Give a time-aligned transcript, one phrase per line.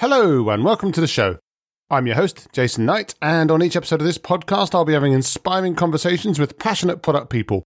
[0.00, 1.38] Hello, and welcome to the show.
[1.88, 5.14] I'm your host, Jason Knight, and on each episode of this podcast, I'll be having
[5.14, 7.62] inspiring conversations with passionate product people.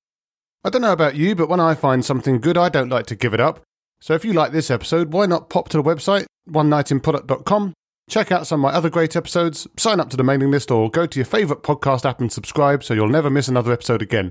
[0.62, 3.16] I don't know about you, but when I find something good, I don't like to
[3.16, 3.64] give it up.
[4.01, 7.72] So if you like this episode, why not pop to the website, onenightinproduct.com,
[8.08, 10.89] check out some of my other great episodes, sign up to the mailing list, or
[10.89, 14.31] go to your favourite podcast app and subscribe so you'll never miss another episode again.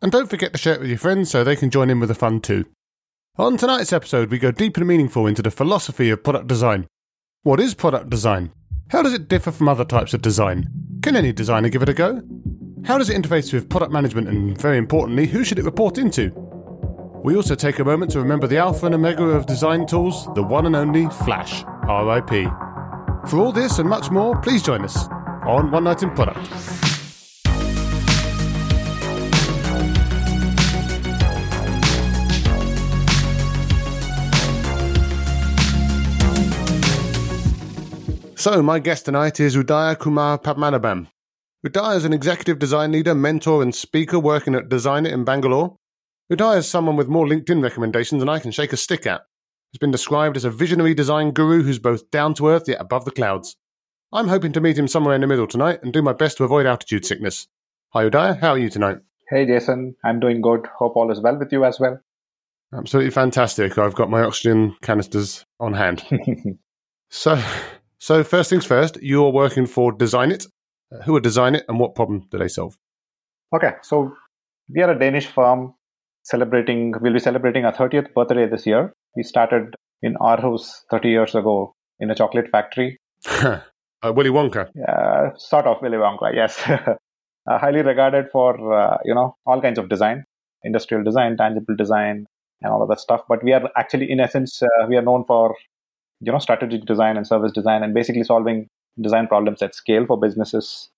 [0.00, 2.08] And don't forget to share it with your friends so they can join in with
[2.08, 2.64] the fun too.
[3.36, 6.86] On tonight's episode, we go deep and meaningful into the philosophy of product design.
[7.44, 8.52] What is product design?
[8.88, 10.70] How does it differ from other types of design?
[11.02, 12.22] Can any designer give it a go?
[12.86, 16.32] How does it interface with product management and, very importantly, who should it report into?
[17.22, 20.42] We also take a moment to remember the alpha and omega of design tools, the
[20.42, 22.50] one and only Flash, RIP.
[23.28, 25.06] For all this and much more, please join us
[25.46, 26.93] on One Night in Product.
[38.44, 41.06] So, my guest tonight is Udhaya Kumar Padmanabhan.
[41.66, 45.78] Udhaya is an executive design leader, mentor, and speaker working at Designit in Bangalore.
[46.30, 49.22] Udhaya is someone with more LinkedIn recommendations than I can shake a stick at.
[49.72, 53.06] He's been described as a visionary design guru who's both down to earth yet above
[53.06, 53.56] the clouds.
[54.12, 56.44] I'm hoping to meet him somewhere in the middle tonight and do my best to
[56.44, 57.48] avoid altitude sickness.
[57.94, 58.38] Hi, Udhaya.
[58.38, 58.98] How are you tonight?
[59.30, 59.96] Hey, Jason.
[60.04, 60.66] I'm doing good.
[60.78, 61.98] Hope all is well with you as well.
[62.74, 63.78] Absolutely fantastic.
[63.78, 66.04] I've got my oxygen canisters on hand.
[67.08, 67.42] so,
[68.04, 70.46] so, first things first, you're working for Designit.
[70.92, 72.76] Uh, who are Designit and what problem do they solve?
[73.54, 74.14] Okay, so
[74.68, 75.72] we are a Danish firm
[76.22, 78.92] celebrating, we'll be celebrating our 30th birthday this year.
[79.16, 82.98] We started in Aarhus 30 years ago in a chocolate factory.
[83.40, 83.60] uh,
[84.04, 84.68] Willy Wonka.
[84.86, 86.60] Uh, sort of Willy Wonka, yes.
[86.68, 86.96] uh,
[87.46, 90.24] highly regarded for, uh, you know, all kinds of design,
[90.62, 92.26] industrial design, tangible design,
[92.60, 93.22] and all of that stuff.
[93.30, 95.54] But we are actually, in essence, uh, we are known for
[96.20, 98.66] you know strategic design and service design and basically solving
[99.00, 100.88] design problems at scale for businesses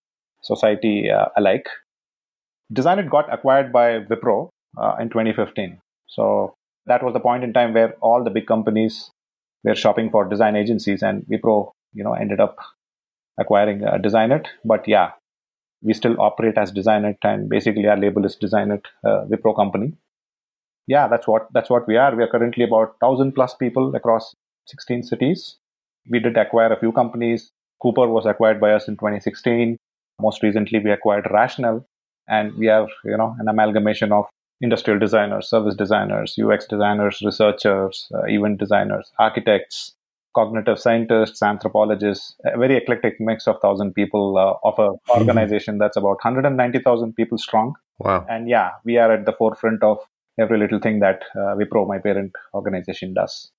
[0.42, 1.68] society uh, alike.
[2.72, 6.54] Designit got acquired by wipro uh, in 2015 so
[6.86, 9.10] that was the point in time where all the big companies
[9.64, 12.56] were shopping for design agencies and wipro you know ended up
[13.38, 15.12] acquiring uh, designit but yeah
[15.82, 19.92] we still operate as designit and basically our label is designit uh, wipro company.
[20.86, 22.14] Yeah that's what that's what we are.
[22.14, 24.34] We are currently about 1000 plus people across
[24.66, 25.56] 16 cities.
[26.10, 27.50] We did acquire a few companies.
[27.82, 29.76] Cooper was acquired by us in 2016.
[30.20, 31.86] Most recently, we acquired Rational,
[32.28, 34.26] and we have you know an amalgamation of
[34.60, 39.94] industrial designers, service designers, UX designers, researchers, uh, event designers, architects,
[40.36, 45.20] cognitive scientists, anthropologists, a very eclectic mix of thousand people uh, of an mm-hmm.
[45.20, 47.74] organization that's about 190,000 people strong.
[47.98, 48.26] Wow.
[48.28, 49.98] And yeah, we are at the forefront of
[50.38, 53.50] every little thing that uh, Wipro, my parent organization, does.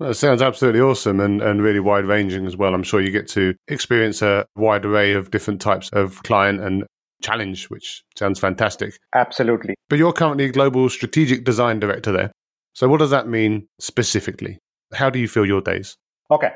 [0.00, 2.74] It sounds absolutely awesome and, and really wide ranging as well.
[2.74, 6.84] I'm sure you get to experience a wide array of different types of client and
[7.22, 8.98] challenge, which sounds fantastic.
[9.14, 9.74] Absolutely.
[9.88, 12.30] But you're currently Global Strategic Design Director there.
[12.74, 14.58] So, what does that mean specifically?
[14.92, 15.96] How do you feel your days?
[16.30, 16.50] Okay.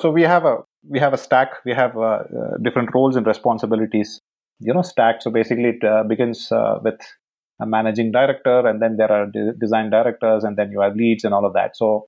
[0.00, 0.58] So we have a
[0.88, 1.64] we have a stack.
[1.64, 4.20] We have uh, uh, different roles and responsibilities.
[4.60, 5.22] You know, stack.
[5.22, 7.00] So basically, it uh, begins uh, with
[7.60, 11.24] a managing director, and then there are de- design directors, and then you have leads
[11.24, 11.76] and all of that.
[11.76, 12.06] So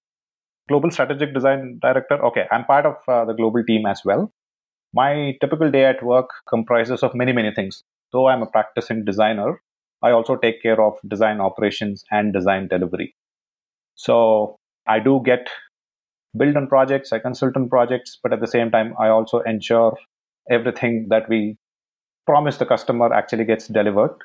[0.69, 2.23] global strategic design director.
[2.25, 4.33] Okay, I'm part of uh, the global team as well.
[4.93, 7.83] My typical day at work comprises of many, many things.
[8.13, 9.61] Though I'm a practicing designer,
[10.03, 13.15] I also take care of design operations and design delivery.
[13.97, 15.49] So I do get
[16.37, 19.97] build on projects, I consult on projects, but at the same time, I also ensure
[20.51, 21.57] everything that we
[22.27, 24.17] promise the customer actually gets delivered.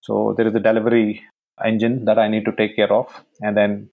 [0.00, 1.22] So there is a delivery
[1.64, 3.06] engine that I need to take care of.
[3.40, 3.90] And then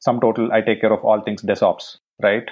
[0.00, 2.44] sum total, I take care of all things DevOps, right?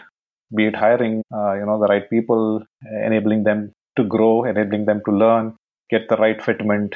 [0.54, 2.62] Be it hiring, uh, you know, the right people,
[3.04, 5.54] enabling them to grow, enabling them to learn,
[5.90, 6.94] get the right fitment,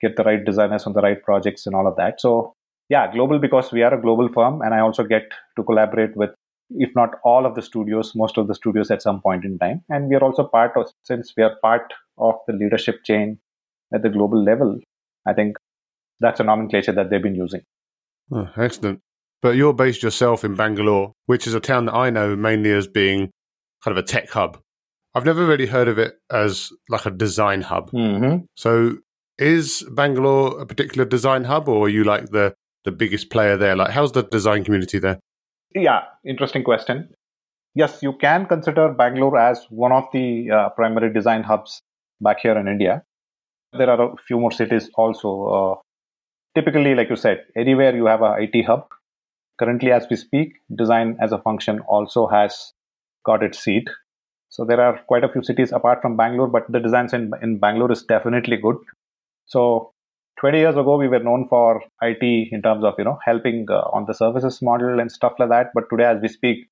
[0.00, 2.20] get the right designers on the right projects, and all of that.
[2.20, 2.52] So,
[2.88, 5.24] yeah, global because we are a global firm, and I also get
[5.56, 6.30] to collaborate with,
[6.70, 9.82] if not all of the studios, most of the studios at some point in time.
[9.88, 13.38] And we are also part of, since we are part of the leadership chain
[13.94, 14.80] at the global level,
[15.26, 15.56] I think
[16.20, 17.62] that's a nomenclature that they've been using.
[18.32, 19.00] Oh, excellent.
[19.46, 22.88] But you're based yourself in Bangalore, which is a town that I know mainly as
[22.88, 23.30] being
[23.84, 24.58] kind of a tech hub.
[25.14, 27.92] I've never really heard of it as like a design hub.
[27.92, 28.46] Mm-hmm.
[28.56, 28.96] So
[29.38, 32.54] is Bangalore a particular design hub or are you like the,
[32.84, 33.76] the biggest player there?
[33.76, 35.20] Like how's the design community there?
[35.76, 37.14] Yeah, interesting question.
[37.76, 41.80] Yes, you can consider Bangalore as one of the uh, primary design hubs
[42.20, 43.04] back here in India.
[43.72, 45.46] There are a few more cities also.
[45.46, 45.74] Uh,
[46.56, 48.88] typically, like you said, anywhere you have a IT hub,
[49.58, 52.72] currently as we speak design as a function also has
[53.24, 53.88] got its seat.
[54.48, 57.58] So there are quite a few cities apart from Bangalore, but the designs in, in
[57.58, 58.76] Bangalore is definitely good.
[59.46, 59.92] So
[60.40, 62.22] 20 years ago, we were known for IT
[62.52, 65.70] in terms of, you know, helping uh, on the services model and stuff like that.
[65.74, 66.68] But today, as we speak,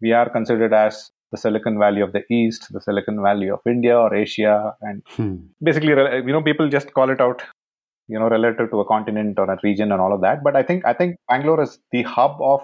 [0.00, 3.96] we are considered as the Silicon Valley of the East, the Silicon Valley of India
[3.96, 4.74] or Asia.
[4.80, 5.36] And hmm.
[5.62, 7.42] basically, you know, people just call it out,
[8.10, 10.42] you know, relative to a continent or a region and all of that.
[10.42, 12.60] But I think, I think Bangalore is the hub of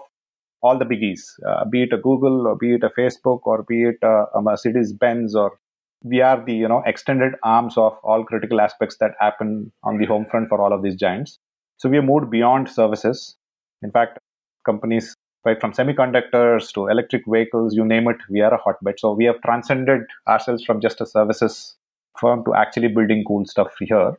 [0.62, 3.84] all the biggies, uh, be it a Google or be it a Facebook or be
[3.84, 5.58] it a, a Mercedes Benz or
[6.02, 10.06] we are the you know extended arms of all critical aspects that happen on the
[10.06, 11.38] home front for all of these giants.
[11.78, 13.36] So we have moved beyond services.
[13.82, 14.18] In fact,
[14.64, 15.14] companies
[15.44, 18.94] right from semiconductors to electric vehicles, you name it, we are a hotbed.
[18.98, 21.76] So we have transcended ourselves from just a services
[22.18, 24.12] firm to actually building cool stuff here.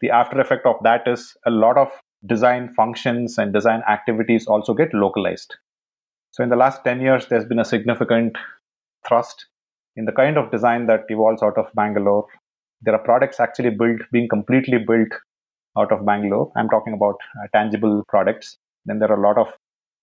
[0.00, 1.90] The after effect of that is a lot of
[2.26, 5.54] design functions and design activities also get localized.
[6.30, 8.36] So in the last 10 years, there's been a significant
[9.06, 9.46] thrust
[9.96, 12.26] in the kind of design that evolves out of Bangalore.
[12.82, 15.08] There are products actually built, being completely built
[15.76, 16.52] out of Bangalore.
[16.56, 18.58] I'm talking about uh, tangible products.
[18.86, 19.48] Then there are a lot of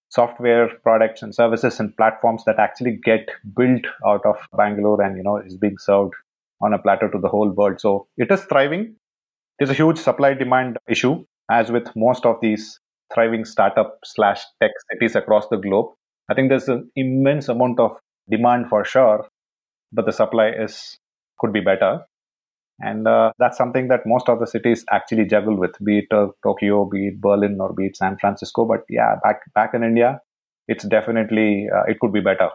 [0.10, 5.24] software products and services and platforms that actually get built out of Bangalore and you
[5.24, 6.14] know is being served
[6.62, 7.82] on a platter to the whole world.
[7.82, 8.96] So it is thriving.
[9.58, 12.80] There's a huge supply demand issue, as with most of these
[13.14, 15.94] thriving startup slash tech cities across the globe.
[16.30, 17.98] I think there's an immense amount of
[18.30, 19.28] demand for sure,
[19.94, 20.98] but the supply is
[21.40, 22.02] could be better.
[22.80, 26.28] And uh, that's something that most of the cities actually juggle with, be it uh,
[26.44, 28.66] Tokyo, be it Berlin, or be it San Francisco.
[28.66, 30.20] But yeah, back back in India,
[30.68, 32.50] it's definitely uh, it could be better.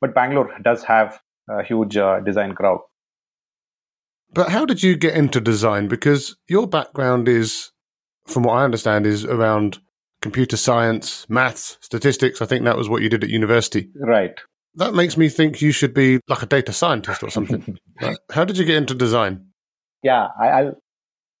[0.00, 2.80] But Bangalore does have a huge uh, design crowd.
[4.32, 5.88] But how did you get into design?
[5.88, 7.72] Because your background is,
[8.26, 9.78] from what I understand, is around
[10.20, 12.42] computer science, maths, statistics.
[12.42, 13.90] I think that was what you did at university.
[13.94, 14.38] Right.
[14.74, 17.78] That makes me think you should be like a data scientist or something.
[18.02, 18.18] right.
[18.30, 19.46] How did you get into design?
[20.02, 20.74] Yeah, I, I'll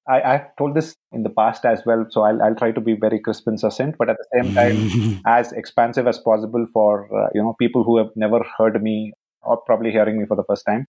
[0.08, 2.94] I, have told this in the past as well, so I'll, I'll try to be
[2.94, 7.28] very crisp and succinct, but at the same time, as expansive as possible for uh,
[7.34, 9.12] you know people who have never heard me
[9.42, 10.86] or probably hearing me for the first time.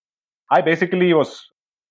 [0.51, 1.43] I basically was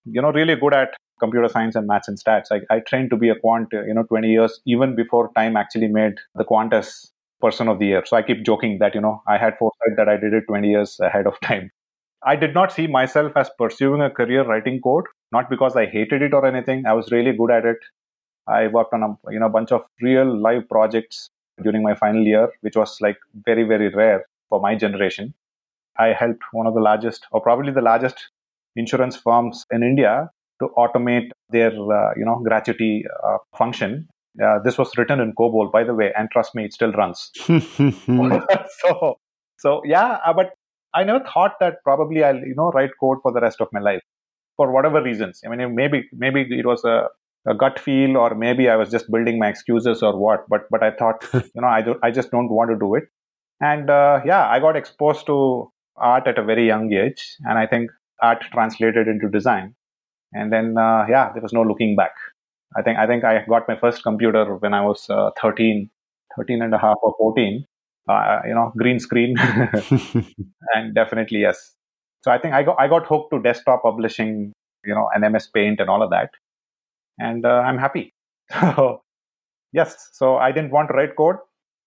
[0.07, 2.47] you know really good at computer science and maths and stats.
[2.51, 5.89] I, I trained to be a quant, you know, 20 years, even before Time actually
[5.89, 7.11] made the quant as
[7.41, 8.03] person of the year.
[8.05, 10.69] So I keep joking that, you know, I had foresight that I did it 20
[10.69, 11.71] years ahead of time.
[12.25, 16.23] I did not see myself as pursuing a career writing code, not because I hated
[16.23, 16.85] it or anything.
[16.87, 17.79] I was really good at it.
[18.49, 21.31] I worked on a you know bunch of real live projects
[21.63, 25.35] during my final year, which was like very very rare for my generation.
[25.99, 28.31] I helped one of the largest, or probably the largest,
[28.77, 30.29] insurance firms in India
[30.61, 34.09] to automate their uh, you know gratuity uh, function.
[34.43, 37.31] Uh, this was written in COBOL, by the way, and trust me, it still runs.
[37.47, 39.19] so,
[39.59, 40.53] so yeah, uh, but
[40.95, 43.81] I never thought that probably I'll you know write code for the rest of my
[43.81, 44.03] life
[44.57, 45.41] for whatever reasons.
[45.45, 47.09] I mean, maybe maybe it was a,
[47.47, 50.49] a gut feel, or maybe I was just building my excuses or what.
[50.49, 53.05] But but I thought you know I do, I just don't want to do it.
[53.61, 57.67] And uh, yeah, I got exposed to art at a very young age, and I
[57.67, 57.91] think
[58.23, 59.75] art translated into design.
[60.33, 62.13] And then uh, yeah there was no looking back.
[62.77, 65.89] I think i think i got my first computer when i was uh, 13
[66.37, 67.65] 13 and a half or 14
[68.09, 69.37] uh, you know green screen.
[70.75, 71.75] And definitely yes.
[72.25, 74.53] So i think i got i got hooked to desktop publishing
[74.85, 76.31] you know an ms paint and all of that.
[77.19, 78.13] And uh, i'm happy.
[78.77, 79.03] So
[79.73, 80.09] yes.
[80.13, 81.37] So i didn't want to write code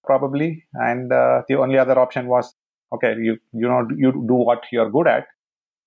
[0.05, 0.65] probably.
[0.74, 2.53] And uh, the only other option was
[2.93, 5.27] okay you you know you do what you're good at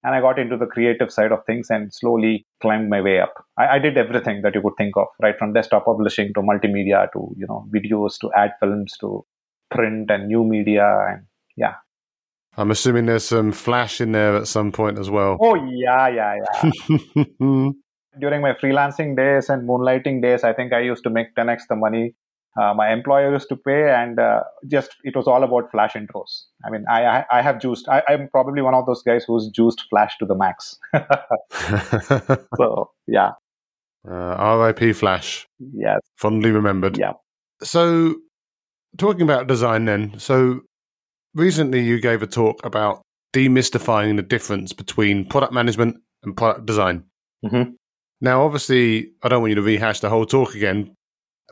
[0.04, 3.32] and I got into the creative side of things and slowly climbed my way up.
[3.56, 7.10] I, I, did everything that you could think of, right from desktop publishing to multimedia
[7.12, 9.24] to you know videos to ad films to
[9.70, 11.22] print and new media and
[11.56, 11.74] yeah.
[12.56, 15.38] I'm assuming there's some flash in there at some point as well.
[15.40, 17.30] Oh yeah, yeah, yeah.
[18.20, 21.76] During my freelancing days and moonlighting days, I think I used to make 10x the
[21.76, 22.14] money
[22.60, 26.44] uh, my employer used to pay, and uh, just it was all about Flash intros.
[26.64, 27.88] I mean, I I, I have juiced.
[27.88, 30.78] I, am probably one of those guys who's juiced Flash to the max.
[32.56, 33.32] so yeah.
[34.08, 34.94] Uh, R.I.P.
[34.94, 35.46] Flash.
[35.58, 36.00] Yes.
[36.16, 36.98] Fondly remembered.
[36.98, 37.12] Yeah.
[37.62, 38.16] So,
[38.98, 40.18] talking about design, then.
[40.18, 40.62] So,
[41.34, 47.04] recently you gave a talk about demystifying the difference between product management and product design.
[47.44, 47.72] Mm-hmm.
[48.20, 50.94] Now, obviously, I don't want you to rehash the whole talk again,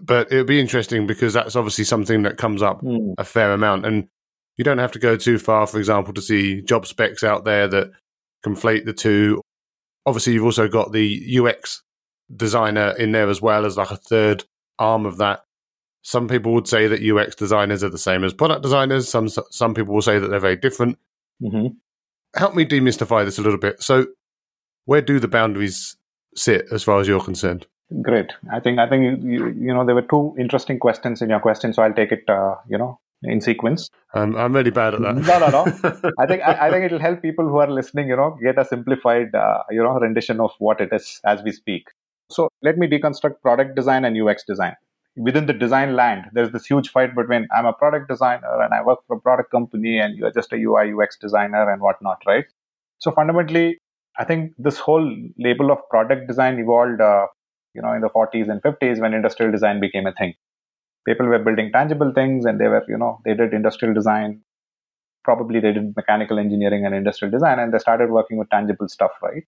[0.00, 3.14] but it would be interesting because that's obviously something that comes up mm.
[3.19, 3.87] a fair amount.
[3.87, 4.09] And
[4.57, 7.69] you don't have to go too far, for example, to see job specs out there
[7.69, 7.90] that
[8.45, 9.42] conflate the two.
[10.07, 11.83] Obviously, you've also got the UX
[12.35, 14.45] designer in there as well as like a third
[14.78, 15.45] arm of that.
[16.02, 19.09] Some people would say that UX designers are the same as product designers.
[19.09, 20.99] Some some people will say that they're very different.
[21.42, 21.75] Mm-hmm.
[22.35, 23.83] Help me demystify this a little bit.
[23.83, 24.07] So,
[24.87, 25.97] where do the boundaries
[26.35, 27.66] sit as far as you're concerned?
[28.02, 28.32] Great.
[28.52, 31.73] I think I think you, you know there were two interesting questions in your question,
[31.73, 33.90] so I'll take it uh, you know in sequence.
[34.14, 35.16] Um, I'm really bad at that.
[35.16, 36.12] No, no, no.
[36.18, 38.64] I think I, I, think it'll help people who are listening, you know, get a
[38.64, 41.88] simplified uh, you know rendition of what it is as we speak.
[42.30, 44.76] So let me deconstruct product design and UX design.
[45.16, 48.82] Within the design land, there's this huge fight between I'm a product designer and I
[48.82, 52.44] work for a product company and you're just a UI UX designer and whatnot, right?
[53.00, 53.78] So fundamentally,
[54.16, 57.26] I think this whole label of product design evolved uh,
[57.74, 60.34] you know in the 40s and 50s when industrial design became a thing.
[61.06, 64.42] People were building tangible things and they were you know they did industrial design.
[65.24, 69.12] Probably they did mechanical engineering and industrial design and they started working with tangible stuff
[69.22, 69.44] right?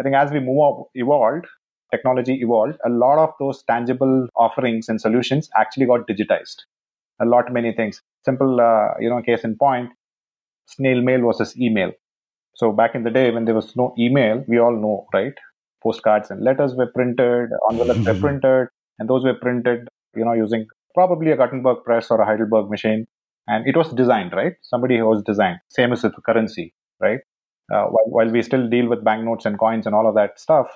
[0.00, 1.46] I think as we move up, evolved
[1.92, 6.56] technology evolved a lot of those tangible offerings and solutions actually got digitized.
[7.20, 8.02] A lot many things.
[8.24, 9.90] Simple uh, you know case in point
[10.66, 11.92] snail mail versus email.
[12.56, 15.34] So back in the day when there was no email we all know right
[15.84, 20.66] postcards and letters were printed, envelopes were printed, and those were printed, you know, using
[20.94, 23.06] probably a Gutenberg press or a Heidelberg machine.
[23.46, 24.54] And it was designed, right?
[24.62, 25.58] Somebody who was designed.
[25.68, 27.18] Same as with currency, right?
[27.72, 30.68] Uh, while, while we still deal with banknotes and coins and all of that stuff,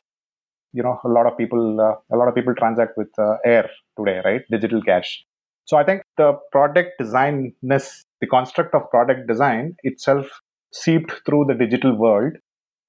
[0.72, 3.70] you know, a lot of people, uh, a lot of people transact with uh, air
[3.98, 4.42] today, right?
[4.50, 5.24] Digital cash.
[5.64, 10.26] So I think the product designness, the construct of product design itself
[10.72, 12.34] seeped through the digital world.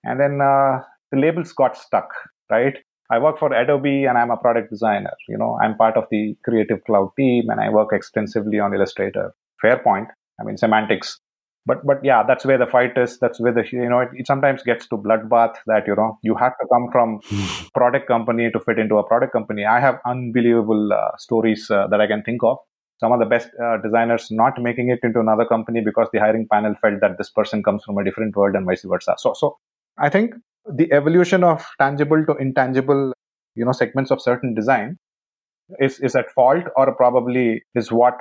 [0.03, 0.79] And then uh,
[1.11, 2.09] the labels got stuck,
[2.49, 2.75] right?
[3.11, 5.13] I work for Adobe and I'm a product designer.
[5.27, 9.33] You know, I'm part of the Creative Cloud team and I work extensively on Illustrator.
[9.61, 10.09] Fair point.
[10.39, 11.19] I mean, semantics.
[11.65, 13.19] But but yeah, that's where the fight is.
[13.19, 16.35] That's where the you know it, it sometimes gets to bloodbath that you know you
[16.35, 17.19] have to come from
[17.75, 19.65] product company to fit into a product company.
[19.65, 22.57] I have unbelievable uh, stories uh, that I can think of.
[22.99, 26.47] Some of the best uh, designers not making it into another company because the hiring
[26.51, 29.15] panel felt that this person comes from a different world and vice versa.
[29.17, 29.57] So so
[29.97, 30.33] I think
[30.65, 33.13] the evolution of tangible to intangible
[33.55, 34.97] you know segments of certain design
[35.79, 38.19] is is at fault or probably is what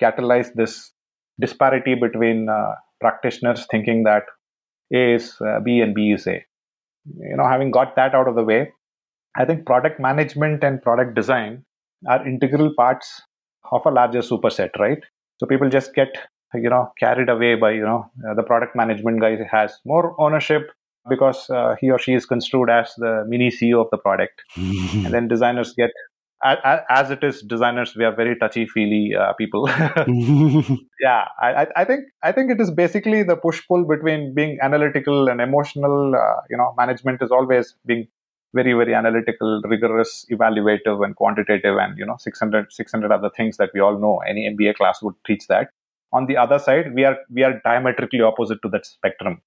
[0.00, 0.92] catalyzed this
[1.40, 4.24] disparity between uh, practitioners thinking that
[4.94, 6.44] a is uh, b and b is a.
[7.04, 8.72] You know having got that out of the way
[9.36, 11.64] i think product management and product design
[12.08, 13.22] are integral parts
[13.70, 14.98] of a larger superset right?
[15.38, 16.08] So people just get
[16.54, 20.70] you know carried away by you know uh, the product management guy has more ownership
[21.08, 24.42] because uh, he or she is construed as the mini CEO of the product.
[24.56, 25.90] and then designers get,
[26.44, 29.68] as, as, it is, designers we are very touchy feely uh, people.
[31.00, 35.28] yeah, I, I, think I think it is basically the push pull between being analytical
[35.28, 36.14] and emotional.
[36.14, 38.08] Uh, you know, management is always being
[38.54, 43.70] very very analytical rigorous evaluative and quantitative and you know 600 600 other things that
[43.74, 45.70] we all know any mba class would teach that
[46.12, 49.40] on the other side we are we are diametrically opposite to that spectrum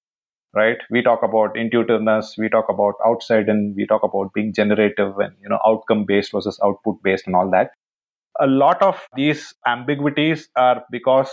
[0.56, 0.78] right?
[0.90, 5.34] We talk about intuitiveness we talk about outside and we talk about being generative and
[5.42, 7.70] you know outcome based versus output based and all that.
[8.40, 11.30] A lot of these ambiguities are because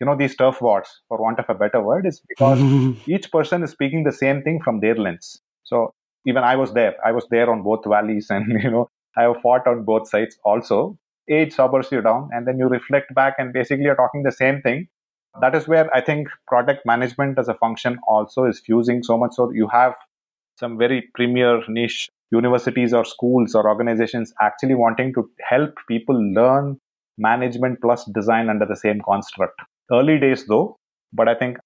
[0.00, 2.58] you know these turf wars for want of a better word is because
[3.08, 5.40] each person is speaking the same thing from their lens.
[5.64, 5.92] So
[6.26, 6.94] even i was there.
[7.04, 10.38] I was there on both valleys and you know i have fought on both sides
[10.44, 10.96] also.
[11.34, 14.60] Age sobers you down and then you reflect back and basically you're talking the same
[14.60, 14.88] thing
[15.40, 19.32] that is where I think product management as a function also is fusing so much.
[19.34, 19.94] So you have
[20.58, 26.78] some very premier niche universities or schools or organizations actually wanting to help people learn
[27.18, 29.60] management plus design under the same construct.
[29.92, 30.76] Early days though,
[31.12, 31.58] but I think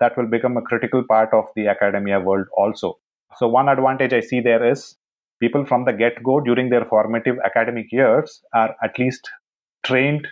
[0.00, 2.98] that will become a critical part of the academia world also.
[3.36, 4.96] So one advantage I see there is
[5.40, 9.28] people from the get go during their formative academic years are at least
[9.84, 10.28] trained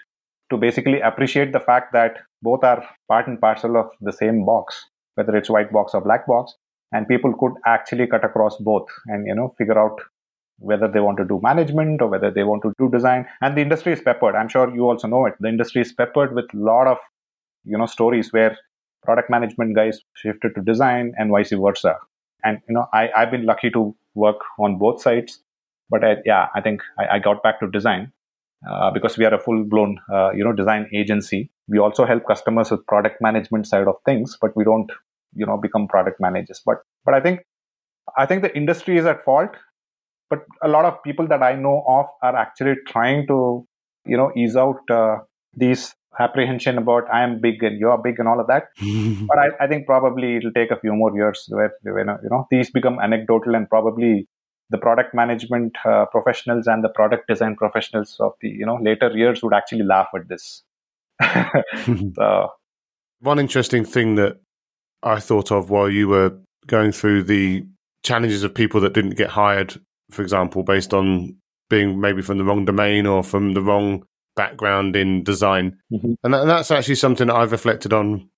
[0.52, 4.86] to basically appreciate the fact that both are part and parcel of the same box,
[5.16, 6.54] whether it's white box or black box.
[6.92, 9.98] And people could actually cut across both and, you know, figure out
[10.58, 13.26] whether they want to do management or whether they want to do design.
[13.40, 14.34] And the industry is peppered.
[14.34, 15.34] I'm sure you also know it.
[15.40, 16.98] The industry is peppered with a lot of,
[17.64, 18.56] you know, stories where
[19.02, 21.96] product management guys shifted to design and vice versa.
[22.44, 25.42] And, you know, I, I've been lucky to work on both sides.
[25.88, 28.12] But I, yeah, I think I, I got back to design
[28.68, 32.26] uh, because we are a full blown uh, you know design agency we also help
[32.26, 34.90] customers with product management side of things but we don't
[35.34, 36.60] you know become product managers.
[36.64, 37.40] But but i think
[38.16, 39.50] i think the industry is at fault
[40.30, 43.66] but a lot of people that i know of are actually trying to
[44.04, 45.16] you know ease out uh,
[45.54, 48.64] these apprehension about i am big and you're big and all of that.
[49.28, 52.70] But I, I think probably it'll take a few more years where you know these
[52.70, 54.28] become anecdotal and probably
[54.72, 59.10] the product management uh, professionals and the product design professionals of the you know later
[59.16, 60.64] years would actually laugh at this.
[62.16, 62.48] so,
[63.20, 64.40] One interesting thing that
[65.02, 67.64] I thought of while you were going through the
[68.02, 71.36] challenges of people that didn't get hired, for example, based on
[71.68, 75.76] being maybe from the wrong domain or from the wrong background in design.
[75.92, 76.14] Mm-hmm.
[76.24, 78.28] And, that, and that's actually something that I've reflected on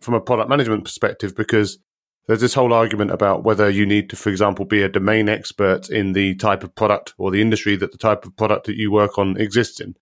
[0.00, 1.78] from a product management perspective because
[2.26, 5.90] there's this whole argument about whether you need to, for example, be a domain expert
[5.90, 8.90] in the type of product or the industry that the type of product that you
[8.90, 9.94] work on exists in.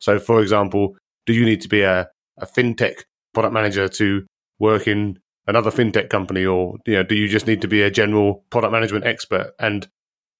[0.00, 2.08] So, for example, do you need to be a,
[2.38, 4.26] a fintech product manager to
[4.58, 7.90] work in another fintech company, or you know, do you just need to be a
[7.90, 9.52] general product management expert?
[9.58, 9.88] And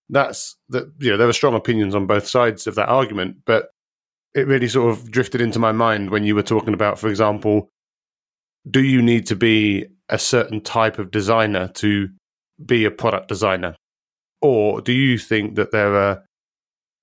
[0.08, 0.92] that's that.
[0.98, 3.68] You know, there are strong opinions on both sides of that argument, but
[4.34, 7.70] it really sort of drifted into my mind when you were talking about, for example,
[8.68, 12.08] do you need to be a certain type of designer to
[12.64, 13.76] be a product designer?
[14.40, 16.24] Or do you think that there are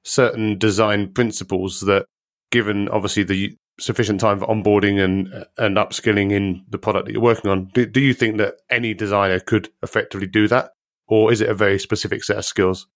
[0.03, 2.05] certain design principles that,
[2.51, 7.21] given obviously the sufficient time for onboarding and and upskilling in the product that you're
[7.21, 10.71] working on, do, do you think that any designer could effectively do that?
[11.07, 12.87] Or is it a very specific set of skills?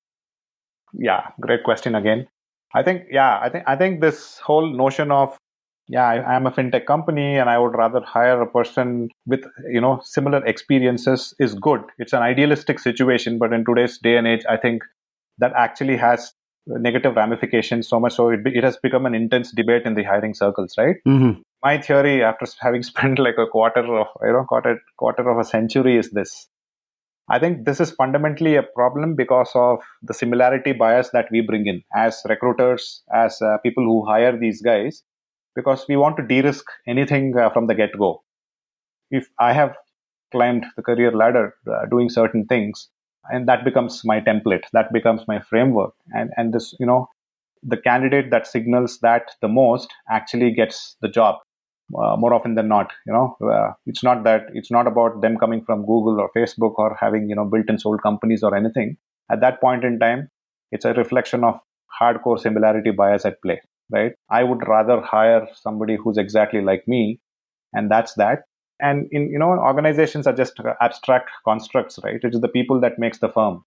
[0.94, 2.28] Yeah, great question again.
[2.74, 5.38] I think yeah, I think I think this whole notion of
[5.90, 9.82] yeah, I, am a fintech company and I would rather hire a person with you
[9.82, 11.82] know similar experiences is good.
[11.98, 14.84] It's an idealistic situation, but in today's day and age, I think
[15.40, 16.32] that actually has
[16.68, 20.36] negative ramifications so much so it, it has become an intense debate in the hiring
[20.36, 21.40] circles right mm-hmm.
[21.64, 25.44] my theory after having spent like a quarter of you know quarter quarter of a
[25.44, 26.48] century is this
[27.32, 31.68] I think this is fundamentally a problem because of the similarity bias that we bring
[31.68, 35.04] in as recruiters, as uh, people who hire these guys,
[35.60, 38.12] because we want to de risk anything uh, from the get go.
[39.12, 39.76] If I have
[40.32, 42.90] climbed the career ladder uh, doing certain things,
[43.32, 47.08] and that becomes my template, that becomes my framework, and, and this, you know,
[47.64, 51.36] the candidate that signals that the most actually gets the job
[51.98, 53.36] uh, more often than not you know.
[53.42, 57.30] Uh, it's not that it's not about them coming from google or facebook or having
[57.30, 58.98] you know built and sold companies or anything.
[59.32, 60.30] At that point in time
[60.72, 61.60] it's a reflection of
[62.02, 64.14] hardcore similarity bias at play right?
[64.30, 67.20] I would rather hire somebody who's exactly like me
[67.74, 68.44] and that's that.
[68.82, 72.20] And in you know organizations are just abstract constructs right?
[72.24, 73.64] It is the people that makes the firm.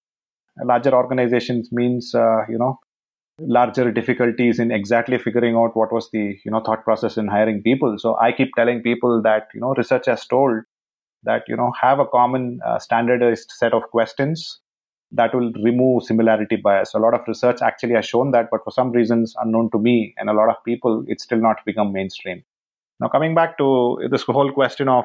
[0.64, 2.78] Larger organizations means uh, you know
[3.38, 7.62] larger difficulties in exactly figuring out what was the you know thought process in hiring
[7.62, 7.96] people.
[7.98, 10.62] So i keep telling people that you know research has told
[11.24, 14.60] that you know have a common uh, standardized set of questions
[15.12, 18.70] that will remove similarity bias a lot of research actually has shown that but for
[18.70, 22.42] some reasons unknown to me and a lot of people it's still not become mainstream
[23.00, 25.04] now coming back to this whole question of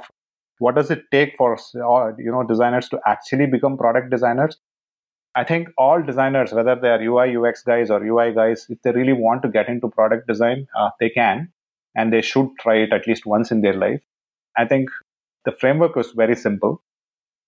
[0.59, 4.57] what does it take for uh, you know designers to actually become product designers
[5.37, 8.91] I think all designers, whether they are UI, UX guys or UI guys, if they
[8.91, 11.53] really want to get into product design, uh, they can,
[11.95, 14.01] and they should try it at least once in their life.
[14.57, 14.89] I think
[15.45, 16.81] the framework is very simple.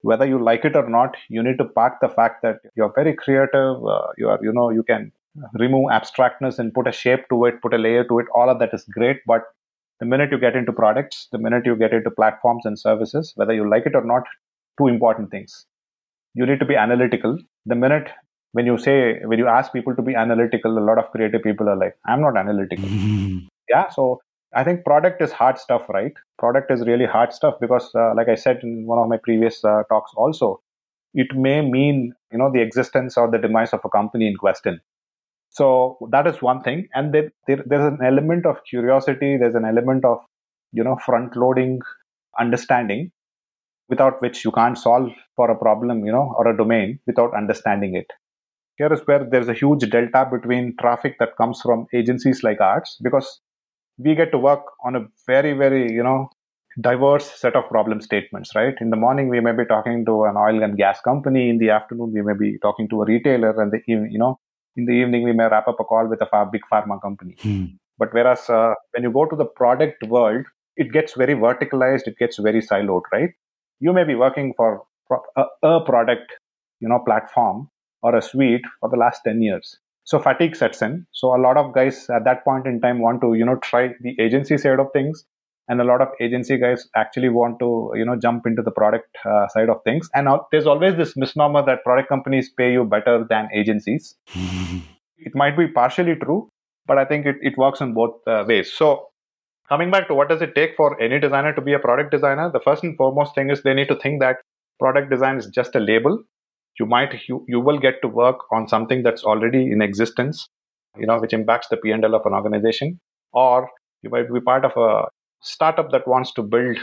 [0.01, 3.13] Whether you like it or not, you need to park the fact that you're very
[3.13, 3.85] creative.
[3.85, 5.11] Uh, you are, you know, you can
[5.53, 8.27] remove abstractness and put a shape to it, put a layer to it.
[8.33, 9.43] All of that is great, but
[9.99, 13.53] the minute you get into products, the minute you get into platforms and services, whether
[13.53, 14.23] you like it or not,
[14.77, 15.65] two important things
[16.33, 17.37] you need to be analytical.
[17.65, 18.09] The minute
[18.51, 21.69] when you say, when you ask people to be analytical, a lot of creative people
[21.69, 22.89] are like, I'm not analytical.
[23.69, 23.89] yeah.
[23.89, 24.21] So
[24.53, 26.13] I think product is hard stuff, right?
[26.37, 29.63] Product is really hard stuff because, uh, like I said in one of my previous
[29.63, 30.61] uh, talks also,
[31.13, 34.79] it may mean, you know, the existence or the demise of a company in question.
[35.49, 36.87] So that is one thing.
[36.93, 39.37] And there, there, there's an element of curiosity.
[39.37, 40.19] There's an element of,
[40.71, 41.79] you know, front loading
[42.39, 43.11] understanding
[43.87, 47.95] without which you can't solve for a problem, you know, or a domain without understanding
[47.95, 48.11] it.
[48.77, 52.97] Here is where there's a huge delta between traffic that comes from agencies like ours
[53.03, 53.41] because
[53.99, 56.29] we get to work on a very, very, you know,
[56.81, 58.75] diverse set of problem statements, right?
[58.79, 61.49] In the morning, we may be talking to an oil and gas company.
[61.49, 63.61] In the afternoon, we may be talking to a retailer.
[63.61, 64.39] And the you know,
[64.75, 67.35] in the evening, we may wrap up a call with a big pharma company.
[67.41, 67.65] Hmm.
[67.97, 70.45] But whereas uh, when you go to the product world,
[70.77, 72.07] it gets very verticalized.
[72.07, 73.31] It gets very siloed, right?
[73.79, 74.83] you may be working for
[75.35, 76.31] a, a product,
[76.79, 77.69] you know, platform
[78.01, 79.79] or a suite for the last 10 years.
[80.09, 81.05] So fatigue sets in.
[81.11, 83.89] So a lot of guys at that point in time want to, you know, try
[84.01, 85.23] the agency side of things.
[85.67, 89.15] And a lot of agency guys actually want to, you know, jump into the product
[89.23, 90.09] uh, side of things.
[90.15, 94.15] And now, there's always this misnomer that product companies pay you better than agencies.
[94.33, 96.49] it might be partially true,
[96.87, 98.73] but I think it, it works in both uh, ways.
[98.73, 99.09] So
[99.69, 102.49] coming back to what does it take for any designer to be a product designer
[102.51, 104.37] the first and foremost thing is they need to think that
[104.79, 106.23] product design is just a label
[106.77, 110.49] you might you, you will get to work on something that's already in existence
[110.97, 112.99] you know which impacts the p&l of an organization.
[113.33, 113.69] Or
[114.01, 115.07] you might be part of a
[115.41, 116.77] startup that wants to build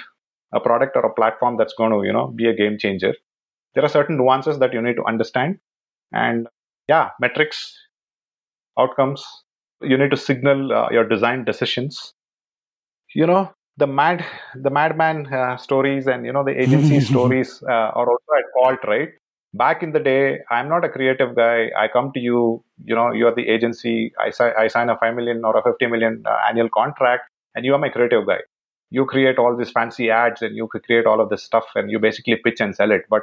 [0.53, 3.15] a product or a platform that's going to you know be a game changer.
[3.75, 5.59] There are certain nuances that you need to understand.
[6.13, 6.47] And
[6.89, 7.77] yeah metrics
[8.79, 9.25] outcomes
[9.83, 12.15] you need to signal uh, your design decisions.
[13.15, 17.63] You know the mad the Mad Men uh, stories and you know the agency stories
[17.69, 19.09] uh, are also at fault right
[19.55, 21.71] back in the day i'm not a creative guy.
[21.79, 24.13] I come to you you know you're the agency.
[24.21, 27.75] I, I sign a 5 million or a 50 million uh, annual contract and you
[27.75, 28.41] are my creative guy.
[28.91, 31.99] You create all these fancy ads and you create all of this stuff and you
[31.99, 33.03] basically pitch and sell it.
[33.11, 33.23] But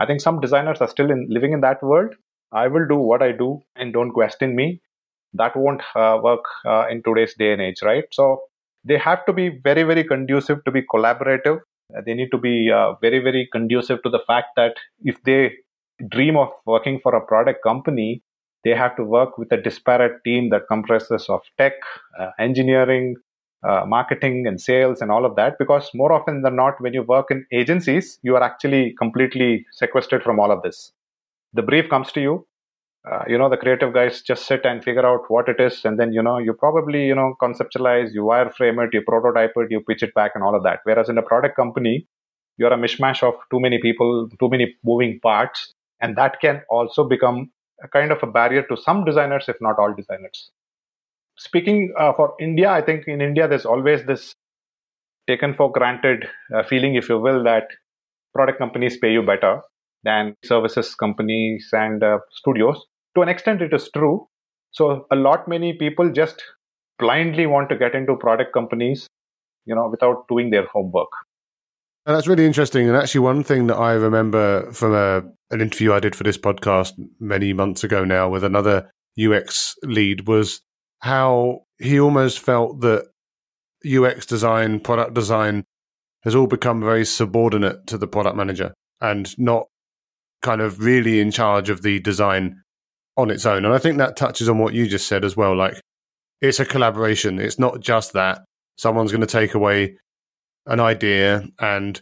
[0.00, 2.14] i think some designers are still in living in that world.
[2.52, 4.80] I will do what i do and don't question me.
[5.34, 8.04] That won't uh, work uh, in today's day and age right?
[8.12, 8.42] So
[8.84, 11.60] they have to be very very conducive to be collaborative
[12.04, 15.52] they need to be uh, very very conducive to the fact that if they
[16.08, 18.22] dream of working for a product company
[18.64, 21.72] they have to work with a disparate team that comprises of tech
[22.18, 23.14] uh, engineering
[23.66, 27.02] uh, marketing and sales and all of that because more often than not when you
[27.02, 30.92] work in agencies you are actually completely sequestered from all of this.
[31.54, 32.46] The brief comes to you
[33.04, 35.98] uh, you know the creative guys just sit and figure out what it is and
[35.98, 39.80] then you know you probably you know conceptualize you wireframe it you prototype it you
[39.80, 40.80] pitch it back and all of that.
[40.84, 42.06] Whereas in a product company
[42.56, 47.08] you're a mishmash of too many people too many moving parts and that can also
[47.08, 47.50] become
[47.82, 50.50] a kind of a barrier to some designers if not all designers.
[51.36, 54.34] Speaking uh, for india i think in india there's always this
[55.28, 57.68] taken for granted uh, feeling if you will that
[58.34, 59.60] product companies pay you better
[60.08, 62.84] than services companies and uh, studios.
[63.14, 64.26] To an extent, it is true.
[64.70, 66.42] So a lot many people just
[66.98, 69.06] blindly want to get into product companies,
[69.66, 71.08] you know, without doing their homework.
[72.06, 72.88] And that's really interesting.
[72.88, 76.38] And actually, one thing that I remember from a, an interview I did for this
[76.38, 78.90] podcast many months ago now with another
[79.22, 80.62] UX lead was
[81.00, 83.08] how he almost felt that
[83.86, 85.64] UX design, product design
[86.22, 89.66] has all become very subordinate to the product manager and not
[90.42, 92.62] kind of really in charge of the design
[93.16, 93.64] on its own.
[93.64, 95.56] And I think that touches on what you just said as well.
[95.56, 95.80] Like
[96.40, 97.38] it's a collaboration.
[97.38, 98.44] It's not just that
[98.76, 99.98] someone's going to take away
[100.66, 102.00] an idea and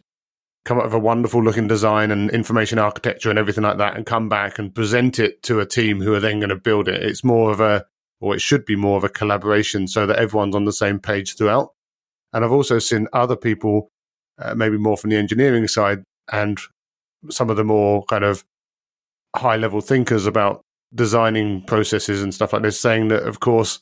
[0.64, 4.04] come up with a wonderful looking design and information architecture and everything like that and
[4.04, 7.02] come back and present it to a team who are then going to build it.
[7.02, 7.86] It's more of a,
[8.20, 11.36] or it should be more of a collaboration so that everyone's on the same page
[11.36, 11.70] throughout.
[12.32, 13.88] And I've also seen other people,
[14.38, 16.58] uh, maybe more from the engineering side and
[17.30, 18.44] some of the more kind of
[19.34, 20.62] high level thinkers about
[20.94, 23.80] designing processes and stuff like this, saying that, of course,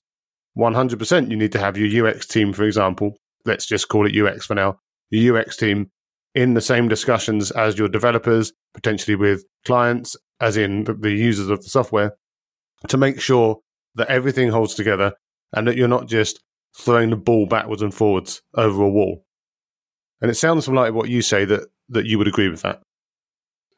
[0.59, 3.17] 100% you need to have your UX team, for example.
[3.45, 4.79] Let's just call it UX for now.
[5.11, 5.91] Your UX team
[6.35, 11.49] in the same discussions as your developers, potentially with clients, as in the, the users
[11.49, 12.17] of the software,
[12.89, 13.61] to make sure
[13.95, 15.13] that everything holds together
[15.53, 16.43] and that you're not just
[16.77, 19.25] throwing the ball backwards and forwards over a wall.
[20.21, 22.81] And it sounds like what you say that that you would agree with that.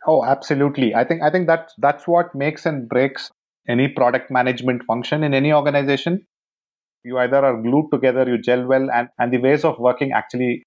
[0.06, 0.94] Oh, absolutely.
[0.94, 3.30] I think I think that that's what makes and breaks
[3.68, 6.24] any product management function in any organization.
[7.04, 10.62] You either are glued together, you gel well, and, and the ways of working actually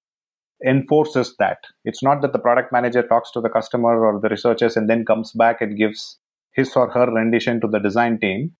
[0.65, 1.57] enforces that.
[1.85, 5.05] It's not that the product manager talks to the customer or the researchers and then
[5.05, 6.17] comes back and gives
[6.53, 8.51] his or her rendition to the design team.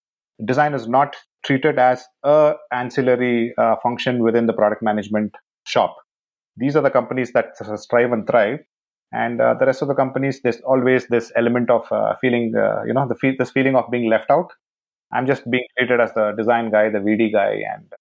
[0.46, 5.98] Design is not treated as a ancillary uh, function within the product management shop.
[6.56, 8.60] These are the companies that strive and thrive
[9.12, 12.84] and uh, the rest of the companies there's always this element of uh, feeling uh,
[12.86, 14.52] you know the fe- this feeling of being left out.
[15.12, 17.92] I'm just being treated as the design guy the vd guy and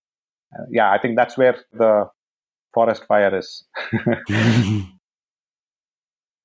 [0.55, 2.11] uh, yeah i think that's where the
[2.75, 3.65] forest fire is.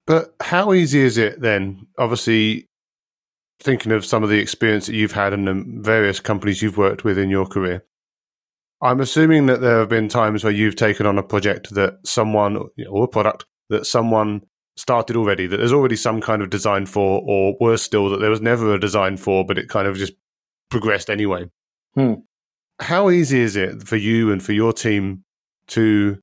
[0.05, 1.87] But how easy is it then?
[1.97, 2.67] Obviously
[3.59, 7.03] thinking of some of the experience that you've had in the various companies you've worked
[7.03, 7.83] with in your career
[8.81, 12.57] i'm assuming that there have been times where you've taken on a project that someone
[12.89, 14.41] or a product that someone
[14.75, 18.29] started already, that there's already some kind of design for, or worse still, that there
[18.29, 20.13] was never a design for, but it kind of just
[20.69, 21.45] progressed anyway.
[21.95, 22.13] Hmm.
[22.79, 25.23] How easy is it for you and for your team
[25.67, 26.17] to,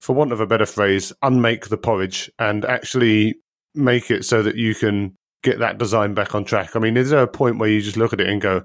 [0.00, 3.36] for want of a better phrase, unmake the porridge and actually
[3.74, 6.76] make it so that you can get that design back on track?
[6.76, 8.64] I mean, is there a point where you just look at it and go,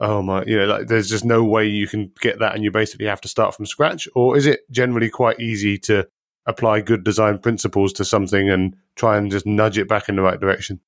[0.00, 2.70] oh my, you know, like there's just no way you can get that and you
[2.70, 4.06] basically have to start from scratch?
[4.14, 6.06] Or is it generally quite easy to
[6.50, 10.22] apply good design principles to something and try and just nudge it back in the
[10.22, 10.80] right direction.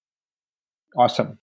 [0.96, 1.38] Awesome.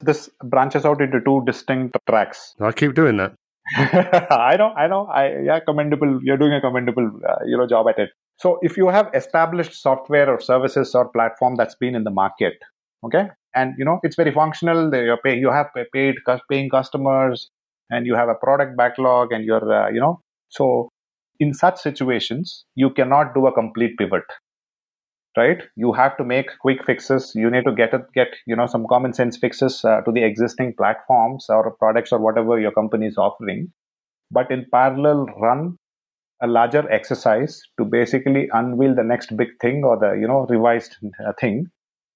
[0.00, 2.54] This branches out into two distinct tracks.
[2.60, 3.34] I keep doing that.
[3.76, 5.06] I know, I know.
[5.06, 6.20] I yeah, commendable.
[6.22, 8.10] You're doing a commendable, uh, you know, job at it.
[8.38, 12.54] So if you have established software or services or platform that's been in the market,
[13.04, 14.94] okay, and you know it's very functional.
[14.94, 16.16] You pay, you have paid
[16.50, 17.50] paying customers,
[17.90, 20.90] and you have a product backlog, and you're, uh, you know, so
[21.40, 24.24] in such situations, you cannot do a complete pivot
[25.36, 25.62] right?
[25.76, 27.32] You have to make quick fixes.
[27.34, 30.24] You need to get a, get you know some common sense fixes uh, to the
[30.24, 33.72] existing platforms or products or whatever your company is offering.
[34.30, 35.76] But in parallel run
[36.40, 40.96] a larger exercise to basically unveil the next big thing or the you know revised
[41.26, 41.66] uh, thing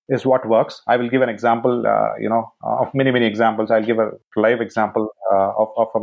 [0.08, 0.82] is what works.
[0.86, 3.70] I will give an example uh, you know of many many examples.
[3.70, 6.00] I'll give a live example uh, of, of a,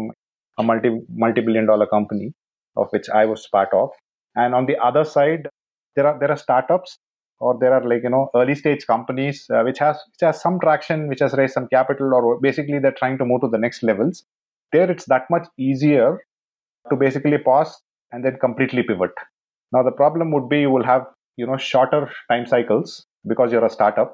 [0.59, 2.33] a multi multi-billion dollar company
[2.81, 3.89] of which i was part of.
[4.35, 5.47] And on the other side
[5.95, 6.97] there are there are startups
[7.39, 10.59] or there are like you know early stage companies uh, which has which has some
[10.59, 13.83] traction which has raised some capital or basically they're trying to move to the next
[13.83, 14.23] levels.
[14.71, 16.19] There it's that much easier
[16.89, 19.11] to basically pause and then completely pivot.
[19.71, 21.05] Now the problem would be you will have
[21.37, 24.13] you know shorter time cycles because you're a startup.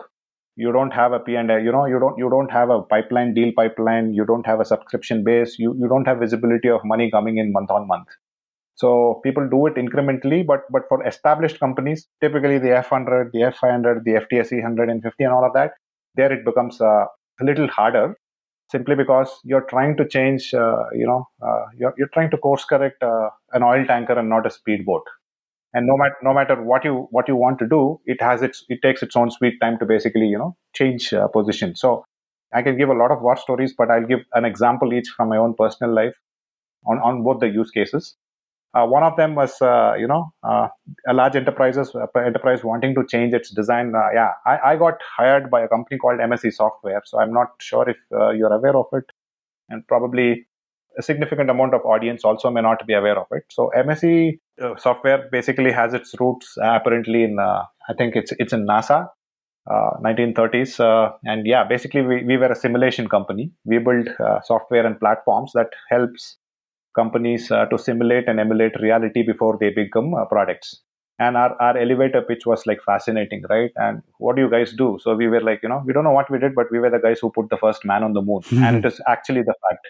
[0.58, 3.34] You don't have a p and you know you don't you don't have a pipeline
[3.34, 4.14] deal pipeline.
[4.14, 5.58] You don't have a subscription base.
[5.60, 8.08] You you don't have visibility of money coming in month on month
[8.76, 14.04] so people do it incrementally, but but for established companies, typically the F100, the F500,
[14.04, 15.72] the FTSE 150, and all of that,
[16.16, 17.06] there it becomes uh,
[17.42, 18.18] a little harder,
[18.70, 20.54] simply because you're trying to change.
[20.54, 24.30] Uh, you know, uh, you're you're trying to course correct uh, an oil tanker and
[24.30, 25.04] not a speedboat.
[25.74, 28.66] And no matter no matter what you what you want to do, it has its
[28.70, 31.76] it takes its own sweet time to basically you know change uh, position.
[31.76, 32.06] So
[32.54, 35.30] I can give a lot of war stories, but I'll give an example each from
[35.30, 36.14] my own personal life
[36.86, 38.16] on on both the use cases.
[38.76, 40.68] Uh, one of them was, uh, you know, uh,
[41.08, 43.94] a large enterprises enterprise wanting to change its design.
[44.14, 47.88] yeah, I, I, got hired by a company called MSC Software, so I'm not sure
[47.90, 49.06] if you're aware of it,
[49.70, 50.46] and probably
[50.98, 53.44] a significant amount of audience also may not be aware of it.
[53.50, 58.34] So MSC uh, software basically has its roots uh, apparently in uh, I think it's
[58.40, 59.08] it's in NASA,
[59.70, 63.52] 1930s, and yeah, basically we, we were a simulation company.
[63.64, 64.10] We build
[64.44, 66.38] software and platforms that helps
[66.96, 70.82] companies uh, to simulate and emulate reality before they become uh, products.
[71.18, 73.72] And our, our elevator pitch was like fascinating right?
[73.76, 75.00] And what do you guys do?
[75.02, 76.90] So we were like you know we don't know what we did but we were
[76.90, 78.42] the guys who put the first man on the moon.
[78.42, 78.64] Mm-hmm.
[78.64, 79.88] and it is actually the fact.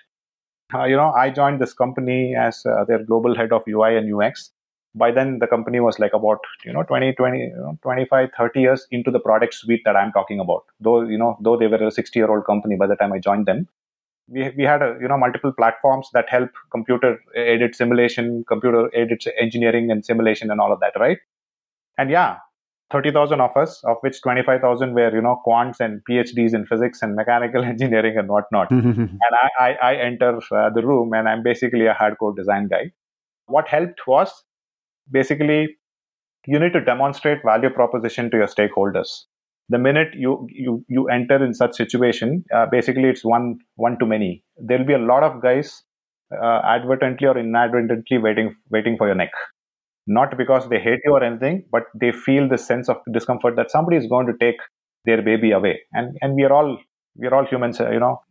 [0.74, 4.12] Uh, you know i joined this company as uh, their global head of ui and
[4.15, 4.50] ux
[4.96, 8.62] by then the company was like about you know 20 20 you know, 25 30
[8.62, 10.63] years into the product suite that i'm talking about.
[10.80, 13.20] Though you know though they were a 60 year old company by the time i
[13.20, 13.68] joined them
[14.27, 19.21] we, we had a, you know multiple platforms that help computer aided simulation computer aided
[19.39, 21.17] engineering and simulation and all of that right?
[21.97, 22.38] And yeah
[22.91, 27.15] 30000 of us of which 25000 were you know quants and phds in physics and
[27.15, 28.69] mechanical engineering and whatnot.
[28.69, 29.17] Mm-hmm, hmm, hmm.
[29.25, 32.91] And I, I, I enter uh, the room and i'm basically a hardcore design guy.
[33.47, 34.31] What helped was
[35.11, 35.77] basically
[36.47, 39.25] you need to demonstrate value proposition to your stakeholders
[39.69, 44.06] the minute you you you enter in such situation uh, basically it's one one too
[44.06, 44.43] many.
[44.58, 45.84] There'll be a lot of guys
[46.32, 49.32] uh, advertently or inadvertently waiting waiting for your neck.
[50.08, 53.71] Not because they hate you or anything but they feel the sense of discomfort that
[53.71, 54.58] somebody is going to take
[55.06, 55.82] their baby away.
[55.93, 56.78] And and we are all
[57.15, 58.21] we are all humans uh, you know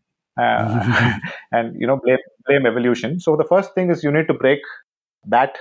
[0.41, 1.19] uh,
[1.53, 3.19] and you know blame, blame evolution.
[3.19, 4.61] So the first thing is you need to break
[5.27, 5.57] that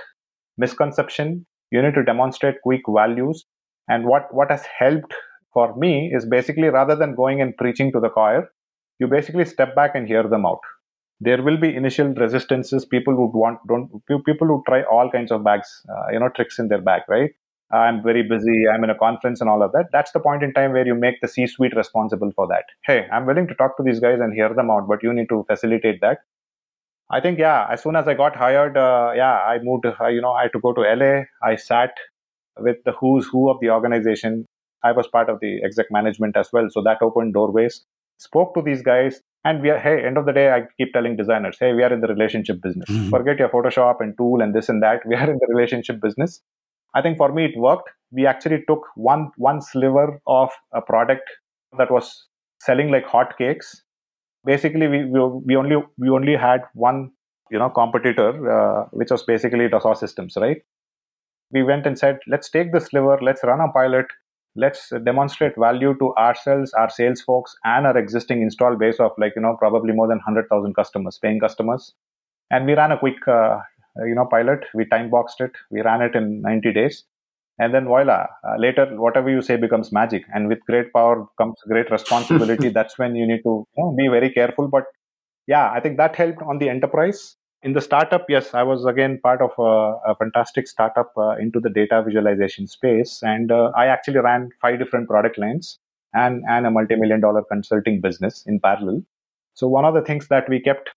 [0.56, 1.46] misconception.
[1.70, 3.44] You need to demonstrate quick values.
[3.88, 5.12] And what what has helped
[5.54, 8.50] for me is basically rather than going and preaching to the choir,
[8.98, 10.60] you basically step back and hear them out.
[11.20, 12.84] There will be initial resistances.
[12.84, 13.88] People would want don't
[14.26, 17.30] people who try all kinds of bags, uh, you know, tricks in their bag, right?
[17.70, 18.68] I'm very busy.
[18.72, 19.86] I'm in a conference and all of that.
[19.92, 22.64] That's the point in time where you make the C-suite responsible for that.
[22.84, 25.28] Hey, I'm willing to talk to these guys and hear them out, but you need
[25.30, 26.18] to facilitate that.
[27.10, 27.66] I think yeah.
[27.70, 29.86] As soon as I got hired, uh, yeah, I moved.
[29.86, 31.22] Uh, you know, I had to go to LA.
[31.42, 31.94] I sat
[32.58, 34.46] with the who's who of the organization.
[34.84, 36.68] I was part of the exec management as well.
[36.70, 37.84] So that opened doorways,
[38.18, 39.20] spoke to these guys.
[39.46, 41.92] And we are, hey, end of the day, I keep telling designers, hey, we are
[41.92, 42.88] in the relationship business.
[42.88, 43.10] Mm-hmm.
[43.10, 45.00] Forget your Photoshop and tool and this and that.
[45.06, 46.40] We are in the relationship business.
[46.94, 47.90] I think for me, it worked.
[48.12, 51.28] We actually took one one sliver of a product
[51.76, 52.26] that was
[52.60, 53.66] selling like hotcakes.
[54.44, 57.10] Basically, we, we, we only we only had one
[57.50, 60.62] you know competitor, uh, which was basically Dassault Systems, right?
[61.50, 64.06] We went and said, let's take the sliver, let's run a pilot,
[64.56, 69.32] let's demonstrate value to ourselves our sales folks and our existing install base of like
[69.36, 71.92] you know probably more than 100000 customers paying customers.
[72.50, 73.58] And we ran a quick uh,
[74.06, 74.64] you know pilot.
[74.74, 75.52] We time boxed it.
[75.70, 77.04] We ran it in 90 days.
[77.58, 80.24] And then voila uh, later whatever you say becomes magic.
[80.34, 82.68] And with great power comes great responsibility.
[82.78, 84.68] That's when you need to you know, be very careful.
[84.68, 84.84] But
[85.46, 89.18] yeah i think that helped on the enterprise in the startup, yes, I was again
[89.22, 93.86] part of a, a fantastic startup uh, into the data visualization space, and uh, I
[93.86, 95.78] actually ran five different product lines
[96.12, 99.02] and and a multi-million dollar consulting business in parallel.
[99.54, 100.90] So one of the things that we kept,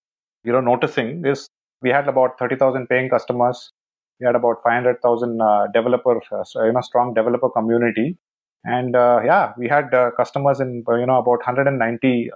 [0.44, 1.48] you know, noticing is
[1.80, 3.72] we had about thirty thousand paying customers.
[4.20, 8.18] We had about 500,000 uh, developer, uh, you know, strong developer community.
[8.64, 12.30] And uh, yeah, we had uh, customers in, you know, about 190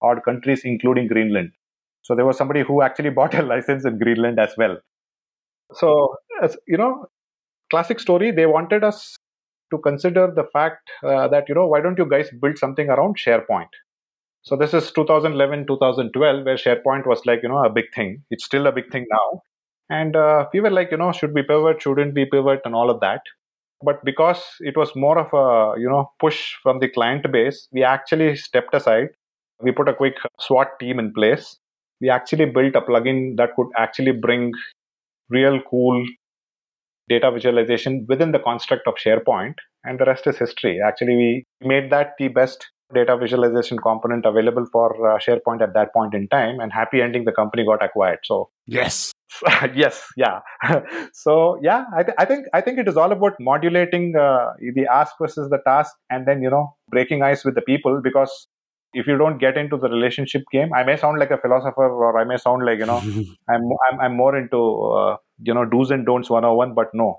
[0.00, 1.52] odd countries, including Greenland.
[2.02, 4.76] So there was somebody who actually bought a license in Greenland as well.
[5.74, 7.06] So, as, you know,
[7.70, 9.16] classic story, they wanted us
[9.72, 13.16] to consider the fact uh, that, you know, why don't you guys build something around
[13.16, 13.68] SharePoint?
[14.42, 18.24] So this is 2011, 2012, where SharePoint was like, you know, a big thing.
[18.30, 19.42] It's still a big thing now.
[19.88, 21.80] And uh, we were like, you know, should we pivot?
[21.80, 22.60] Shouldn't we pivot?
[22.64, 23.20] And all of that.
[23.84, 27.82] But because it was more of a, you know, push from the client base, we
[27.84, 29.08] actually stepped aside.
[29.60, 31.58] We put a quick SWAT team in place.
[32.02, 34.52] We actually built a plugin that could actually bring
[35.30, 36.04] real cool
[37.08, 39.54] data visualization within the construct of SharePoint.
[39.84, 40.80] And the rest is history.
[40.84, 45.92] Actually, we made that the best data visualization component available for uh, SharePoint at that
[45.92, 46.60] point in time.
[46.60, 48.20] And happy ending, the company got acquired.
[48.24, 49.12] So yes,
[49.74, 50.40] yes, yeah.
[51.12, 54.86] so yeah, I, th- I, think I think it is all about modulating uh, the
[54.86, 58.48] ask versus the task, and then you know breaking ice with the people because
[58.94, 62.18] if you don't get into the relationship game, I may sound like a philosopher, or
[62.18, 62.98] I may sound like you know
[63.48, 67.18] I'm, I'm I'm more into uh, you know do's and don'ts 101, but no,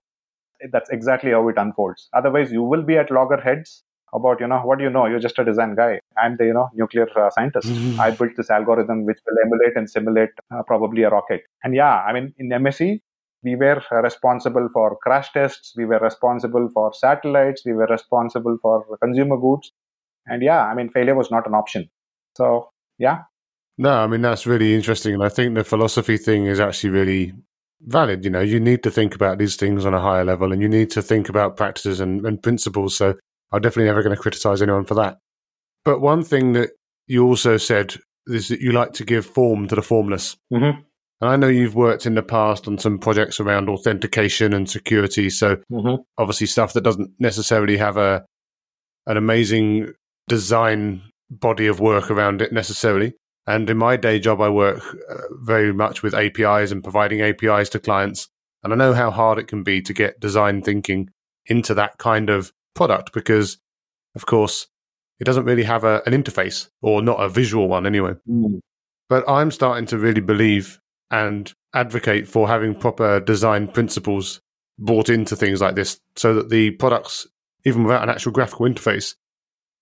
[0.72, 2.10] that's exactly how it unfolds.
[2.14, 3.84] Otherwise, you will be at loggerheads
[4.14, 5.06] about you know what do you know?
[5.06, 6.00] You're just a design guy.
[6.18, 7.68] I'm the you know nuclear uh, scientist.
[8.00, 11.42] I built this algorithm which will emulate and simulate uh, probably a rocket.
[11.64, 13.00] And yeah i mean in msc
[13.44, 15.74] we were responsible for crash tests.
[15.76, 17.64] We were responsible for satellites.
[17.66, 19.74] We were responsible for consumer goods
[20.28, 21.90] and yeah i mean failure was not an option
[22.38, 23.20] so yeah
[23.78, 27.34] no i mean that's really interesting and i think the philosophy thing is actually really
[27.82, 30.62] valid you know you need to think about these things on a higher level and
[30.62, 33.14] you need to think about practices and, and principles so
[33.54, 35.20] I'm definitely never going to criticize anyone for that.
[35.86, 36.72] But one thing that
[37.08, 40.36] you also said is that you like to give form to the formless.
[40.52, 40.80] Mm-hmm.
[41.22, 45.30] And I know you've worked in the past on some projects around authentication and security.
[45.30, 46.02] So mm-hmm.
[46.18, 48.26] obviously stuff that doesn't necessarily have a
[49.06, 49.94] an amazing
[50.28, 53.14] design body of work around it necessarily.
[53.46, 57.70] And in my day job, I work uh, very much with APIs and providing APIs
[57.70, 58.30] to clients.
[58.64, 61.10] And I know how hard it can be to get design thinking
[61.46, 63.58] into that kind of product because,
[64.16, 64.68] of course,
[65.20, 68.14] it doesn't really have a, an interface or not a visual one anyway.
[68.30, 68.60] Mm.
[69.10, 70.80] But I'm starting to really believe
[71.12, 74.42] and advocate for having proper design principles
[74.80, 77.28] brought into things like this so that the products,
[77.66, 79.16] even without an actual graphical interface,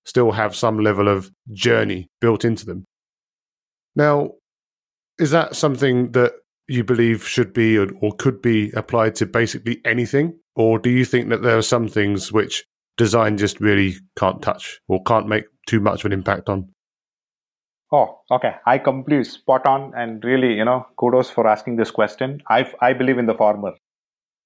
[0.05, 2.85] still have some level of journey built into them.
[3.95, 4.31] Now,
[5.19, 6.33] is that something that
[6.67, 10.39] you believe should be or, or could be applied to basically anything?
[10.55, 12.65] Or do you think that there are some things which
[12.97, 16.69] design just really can't touch or can't make too much of an impact on?
[17.91, 18.55] Oh, okay.
[18.65, 22.41] I completely spot on, and really, you know, kudos for asking this question.
[22.49, 23.73] I I believe in the former.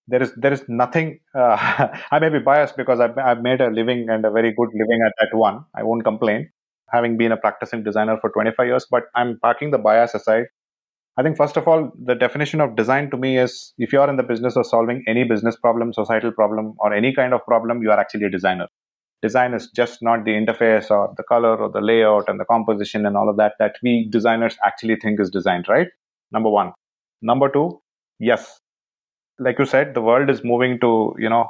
[0.08, 1.20] There is there is nothing.
[1.34, 4.70] Uh, I may be biased because I've I've made a living and a very good
[4.74, 5.66] living at that one.
[5.76, 6.50] I won't complain,
[6.92, 8.86] having been a practicing designer for 25 years.
[8.90, 10.46] But I'm parking the bias aside.
[11.18, 14.10] I think first of all, the definition of design to me is if you are
[14.10, 17.82] in the business of solving any business problem, societal problem, or any kind of problem,
[17.82, 18.68] you are actually a designer.
[19.22, 23.06] Design is just not the interface or the color or the layout and the composition
[23.06, 25.88] and all of that that we designers actually think is designed, right?
[26.32, 26.74] Number one.
[27.22, 27.82] Number two,
[28.20, 28.60] yes,
[29.40, 31.50] like you said, the world is moving to, you know,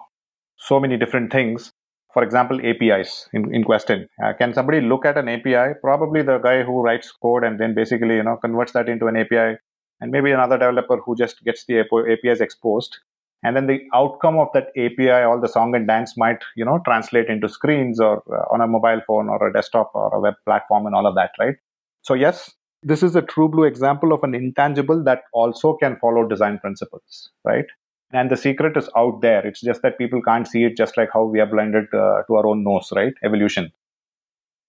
[0.57, 1.71] so many different things.
[2.13, 4.07] For example, APIs in, in question.
[4.23, 5.73] Uh, can somebody look at an API?
[5.81, 9.17] Probably the guy who writes code and then basically, you know, converts that into an
[9.17, 9.57] API
[9.99, 12.97] and maybe another developer who just gets the APIs exposed.
[13.43, 16.79] And then the outcome of that API, all the song and dance might, you know,
[16.85, 20.35] translate into screens or uh, on a mobile phone or a desktop or a web
[20.45, 21.55] platform and all of that, right?
[22.01, 22.51] So yes,
[22.85, 27.31] this is a true blue example of an intangible that also can follow design principles,
[27.43, 27.65] right?
[28.13, 29.45] And the secret is out there.
[29.45, 32.35] It's just that people can't see it, just like how we are blinded uh, to
[32.35, 33.13] our own nose, right?
[33.23, 33.71] Evolution.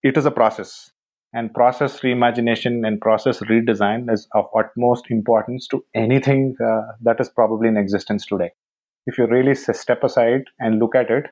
[0.03, 0.91] It is a process
[1.33, 7.29] and process reimagination and process redesign is of utmost importance to anything uh, that is
[7.29, 8.51] probably in existence today.
[9.05, 11.25] If you really step aside and look at it,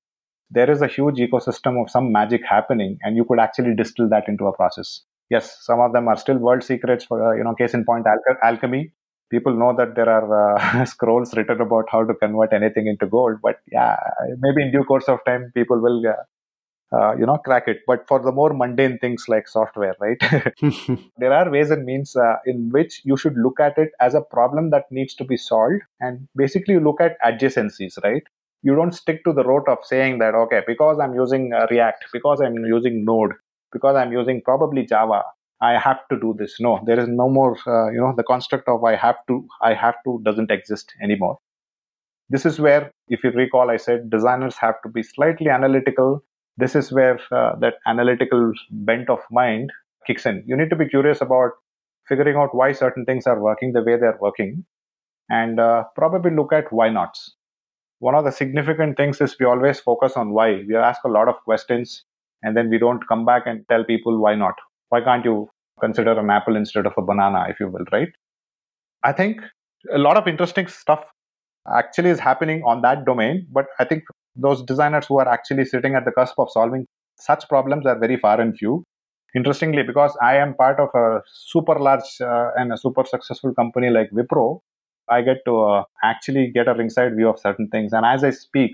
[0.52, 4.28] there is a huge ecosystem of some magic happening, and you could actually distill that
[4.28, 5.02] into a process.
[5.30, 7.06] Yes, some of them are still world secrets.
[7.06, 8.92] For uh, you know, case in point, al- alchemy.
[9.32, 13.40] People know that there are uh, scrolls written about how to convert anything into gold,
[13.42, 13.98] but yeah,
[14.40, 16.14] maybe in due course of time, people will uh,
[16.96, 20.22] uh, you know crack it but for the more mundane things like software right
[21.18, 24.22] there are ways and means uh, in which you should look at it as a
[24.22, 28.24] problem that needs to be solved and basically you look at adjacencies right
[28.62, 32.06] you don't stick to the rote of saying that okay because i'm using uh, react
[32.14, 33.34] because i'm using node
[33.72, 35.22] because i'm using probably java
[35.62, 38.68] i have to do this no there is no more uh, you know the construct
[38.68, 41.38] of i have to i have to doesn't exist anymore
[42.30, 46.24] this is where, if you recall, I said designers have to be slightly analytical.
[46.58, 49.72] This is where uh, that analytical bent of mind
[50.08, 50.44] kicks in.
[50.48, 51.52] You need to be curious about
[52.08, 54.66] figuring out why certain things are working the way they're working
[55.30, 57.36] and uh, probably look at why nots.
[58.00, 60.64] One of the significant things is we always focus on why.
[60.68, 62.06] We ask a lot of questions
[62.46, 64.54] and then we don't come back and tell people why not.
[64.90, 65.50] Why can't you
[65.82, 68.10] consider an apple instead of a banana, if you will, right?
[69.04, 69.42] I think
[69.94, 71.04] a lot of interesting stuff
[71.74, 74.04] actually is happening on that domain, but I think
[74.36, 76.86] those designers who are actually sitting at the cusp of solving
[77.20, 78.84] such problems are very far and few.
[79.36, 83.90] Interestingly, because I am part of a super large uh, and a super successful company
[83.90, 84.60] like Wipro,
[85.10, 87.94] I get to uh, actually get a ringside view of certain things.
[87.94, 88.72] And as I speak,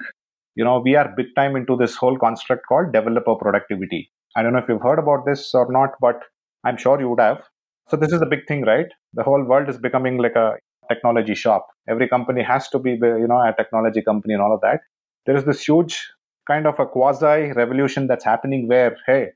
[0.56, 4.12] you know, we are big time into this whole construct called developer productivity.
[4.36, 6.22] I don't know if you've heard about this or not, but
[6.64, 7.42] I'm sure you would have.
[7.90, 8.88] So this is a big thing, right?
[9.14, 10.54] The whole world is becoming like a
[10.90, 11.68] technology shop.
[11.90, 14.82] Every company has to be, you know, a technology company and all of that.
[15.26, 16.02] There is this huge
[16.48, 19.30] kind of a quasi revolution that's happening where, hey,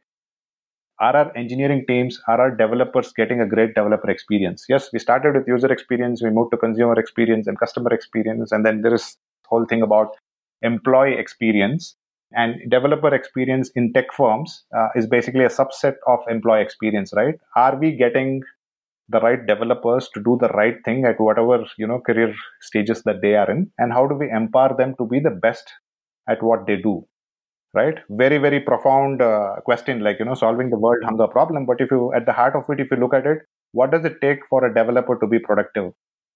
[0.99, 4.66] are our engineering teams, are our developers getting a great developer experience?
[4.70, 8.66] Yes, we started with user experience, we moved to consumer experience and customer experience, and
[8.66, 10.16] then there is whole thing about
[10.62, 11.95] employee experience
[12.34, 17.36] and developer experience in tech firms uh, is basically a subset of employee experience right?
[17.56, 18.41] Are we getting
[19.10, 23.22] the right developers to do the right thing at whatever you know career stages that
[23.22, 23.72] they are in?
[23.78, 25.72] And how do we empower them to be the best
[26.28, 27.06] at what they do
[27.74, 27.99] right?
[28.10, 31.66] Very very profound uh, question like you know solving the world hunger problem.
[31.66, 33.39] But if you at the heart of it if you look at it
[33.74, 35.91] what does it take for a developer to be productive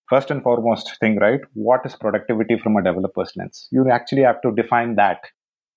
[0.10, 3.68] first and foremost thing right what is productivity from a developer's lens?
[3.72, 5.22] You actually have to define that.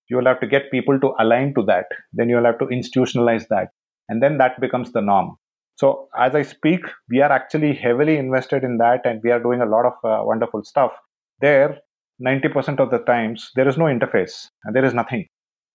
[0.08, 1.86] You will have to get people to align to that.
[2.12, 3.68] Then you will have to institutionalize that.
[4.08, 5.36] And then that becomes the norm.
[5.76, 9.60] So as I speak, we are actually heavily invested in that and we are doing
[9.60, 10.92] a lot of uh, wonderful stuff.
[11.40, 11.78] There,
[12.24, 15.26] 90% of the times, there is no interface and there is nothing.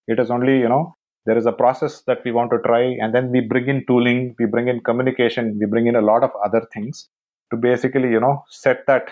[0.06, 0.94] It is only, you know,
[1.26, 4.34] there is a process that we want to try and then we bring in tooling,
[4.38, 7.08] we bring in communication, we bring in a lot of other things
[7.50, 9.08] to basically, you know, set that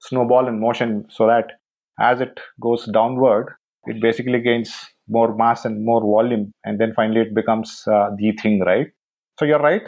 [0.00, 1.46] snowball in motion so that
[2.00, 3.54] as it goes downward,
[3.84, 4.74] it basically gains
[5.08, 8.86] more mass and more volume and then finally it becomes uh, the thing, right?
[9.38, 9.82] So you're right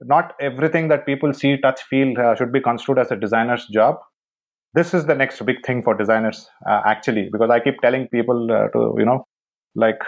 [0.00, 3.96] not everything that people see, touch, feel uh, should be construed as a designer's job.
[4.72, 8.50] This is the next big thing for designers, uh, actually, because I keep telling people
[8.50, 9.26] uh, to, you know,
[9.74, 9.98] like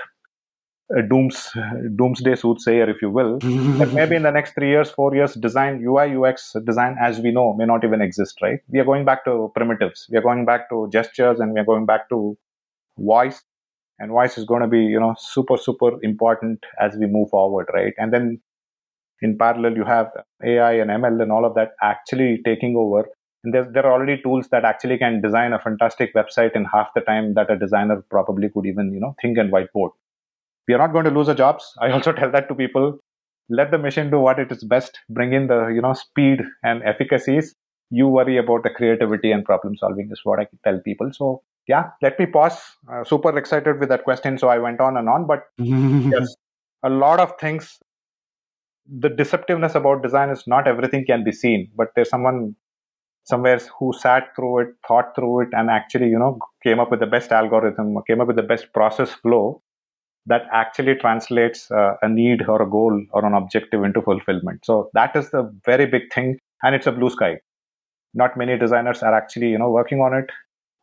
[0.97, 1.51] Uh, dooms
[1.97, 3.38] doomsday soothsayer, if you will,
[3.78, 7.30] that maybe in the next three years, four years, design UI UX design as we
[7.30, 8.38] know may not even exist.
[8.43, 8.61] Right?
[8.68, 10.07] We are going back to primitives.
[10.11, 12.36] We are going back to gestures, and we are going back to
[12.99, 13.43] voice.
[13.99, 17.68] And voice is going to be, you know, super super important as we move forward,
[17.72, 17.95] right?
[17.99, 18.40] And then
[19.22, 20.09] in parallel you have
[20.45, 23.09] ai and ml and all of that actually taking over
[23.45, 26.88] and there, there are already tools that actually can design a fantastic website in half
[26.95, 29.90] the time that a designer probably could even you know think and whiteboard
[30.68, 31.72] we are not going to lose our jobs.
[31.80, 32.98] I also tell that to people.
[33.48, 34.98] Let the machine do what it is best.
[35.10, 37.54] Bring in the you know speed and efficacies.
[37.90, 41.10] You worry about the creativity and problem solving is what i tell people.
[41.12, 42.58] So yeah let me pause.
[42.90, 44.38] Uh, super excited with that question.
[44.38, 46.34] So i went on and on but yes
[46.82, 47.78] a lot of things.
[48.86, 52.56] The deceptiveness about design is not everything can be seen, but there's someone
[53.24, 56.98] somewhere who sat through it, thought through it, and actually, you know, came up with
[56.98, 59.62] the best algorithm, came up with the best process flow
[60.26, 64.64] that actually translates uh, a need or a goal or an objective into fulfillment.
[64.64, 67.38] So that is the very big thing, and it's a blue sky.
[68.14, 70.30] Not many designers are actually, you know, working on it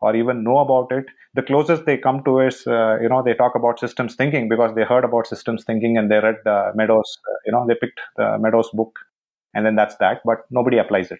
[0.02, 3.34] or even know about it the closest they come to is uh, you know they
[3.34, 7.18] talk about systems thinking because they heard about systems thinking and they read the meadows
[7.30, 8.98] uh, you know they picked the meadows book
[9.54, 11.20] and then that's that but nobody applies it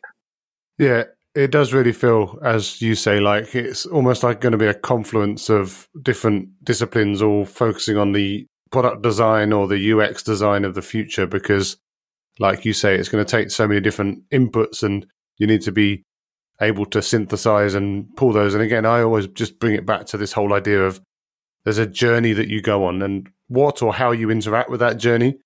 [0.78, 1.04] yeah
[1.36, 4.74] it does really feel as you say like it's almost like going to be a
[4.74, 10.74] confluence of different disciplines all focusing on the product design or the ux design of
[10.74, 11.78] the future because
[12.40, 15.06] like you say it's going to take so many different inputs and
[15.38, 16.04] you need to be
[16.62, 18.54] able to synthesize and pull those.
[18.54, 21.02] And again, I always just bring it back to this whole idea of
[21.64, 24.98] there's a journey that you go on and what or how you interact with that
[24.98, 25.40] journey.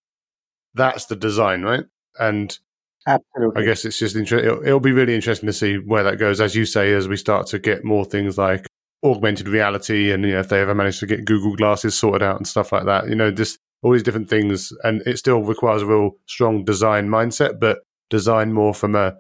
[0.74, 1.86] That's the design, right?
[2.20, 2.58] And
[3.08, 4.50] absolutely, I guess it's just interesting.
[4.50, 7.18] It'll, it'll be really interesting to see where that goes, as you say, as we
[7.18, 8.66] start to get more things like
[9.04, 12.38] augmented reality and you know if they ever manage to get Google glasses sorted out
[12.38, 13.08] and stuff like that.
[13.10, 17.10] You know, just all these different things, and it still requires a real strong design
[17.10, 17.80] mindset, but
[18.10, 19.16] design more from a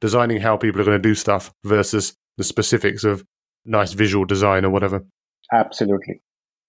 [0.00, 3.24] designing how people are going to do stuff versus the specifics of
[3.64, 5.04] nice visual design or whatever.
[5.52, 6.20] Absolutely.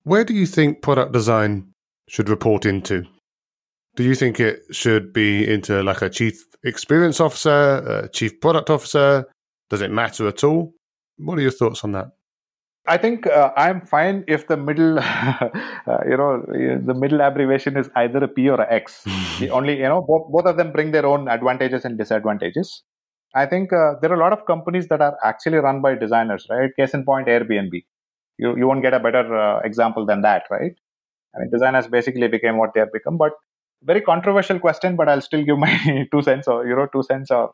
[0.04, 1.74] Where do you think product design
[2.08, 3.04] should report into?
[3.98, 8.70] Do you think it should be into like a chief experience officer, a chief product
[8.70, 9.26] officer?
[9.72, 10.76] Does it matter at all?
[11.18, 12.10] What are your thoughts on that?
[12.88, 15.50] I think uh, I'm fine if the middle, uh,
[16.08, 16.46] you know,
[16.86, 19.04] the middle abbreviation is either a P or a X.
[19.40, 22.84] the only, you know, both, both of them bring their own advantages and disadvantages.
[23.34, 26.46] I think uh, there are a lot of companies that are actually run by designers,
[26.52, 26.70] right?
[26.78, 27.84] Case in point, Airbnb.
[28.38, 30.76] You you won't get a better uh, example than that, right?
[31.36, 33.18] I mean, designers basically became what they have become.
[33.18, 33.34] But
[33.84, 37.32] very controversial question, but I'll still give my two cents or you know two cents
[37.32, 37.52] or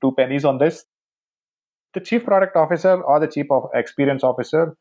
[0.00, 0.84] two pennies on this
[1.94, 4.76] the chief product officer or the chief of experience officer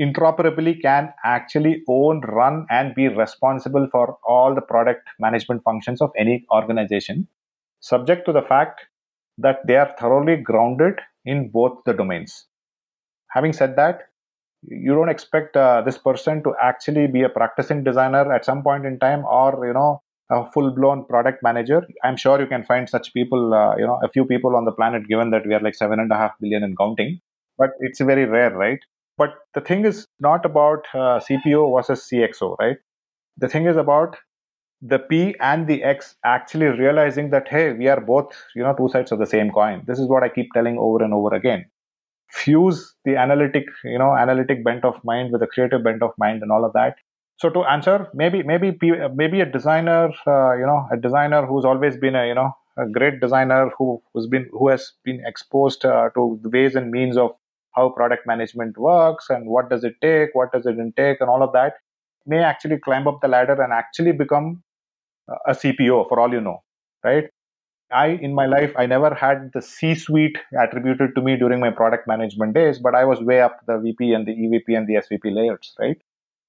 [0.00, 6.10] interoperably can actually own, run, and be responsible for all the product management functions of
[6.18, 7.26] any organization,
[7.80, 8.82] subject to the fact
[9.38, 12.46] that they are thoroughly grounded in both the domains.
[13.30, 14.02] Having said that,
[14.68, 18.86] you don't expect uh, this person to actually be a practicing designer at some point
[18.86, 20.00] in time or you know
[20.30, 21.86] a full blown product manager.
[22.04, 24.72] I'm sure you can find such people, uh, you know, a few people on the
[24.72, 27.20] planet, given that we are like seven and a half billion and counting.
[27.58, 28.80] But it's very rare, right?
[29.18, 32.76] But the thing is not about uh, CPO versus CXO, right?
[33.38, 34.16] The thing is about
[34.82, 38.88] the P and the X actually realizing that, hey, we are both, you know, two
[38.88, 39.82] sides of the same coin.
[39.86, 41.64] This is what I keep telling over and over again.
[42.30, 46.42] Fuse the analytic, you know, analytic bent of mind with a creative bent of mind
[46.42, 46.96] and all of that.
[47.38, 48.76] So to answer maybe maybe
[49.14, 52.86] maybe a designer uh, you know a designer who's always been a you know a
[52.88, 57.16] great designer who has been who has been exposed uh, to the ways and means
[57.18, 57.32] of
[57.74, 61.42] how product management works and what does it take what does it take and all
[61.42, 61.74] of that
[62.26, 64.62] may actually climb up the ladder and actually become
[65.46, 66.62] a cpo for all you know
[67.04, 67.30] right
[67.92, 71.70] i in my life i never had the c suite attributed to me during my
[71.70, 74.94] product management days but i was way up the vp and the evp and the
[74.94, 76.02] svp layers right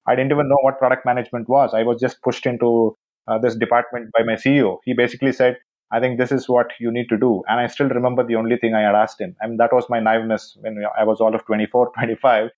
[0.08, 1.74] I didn't even know what product management was.
[1.74, 4.78] I was just pushed into uh, this department by my CEO.
[4.84, 5.58] He basically said,
[5.92, 7.42] I think this is what you need to do.
[7.46, 9.36] And I still remember the only thing I had asked him.
[9.42, 12.50] I mean, that was my naiveness when I was all of 24, 25.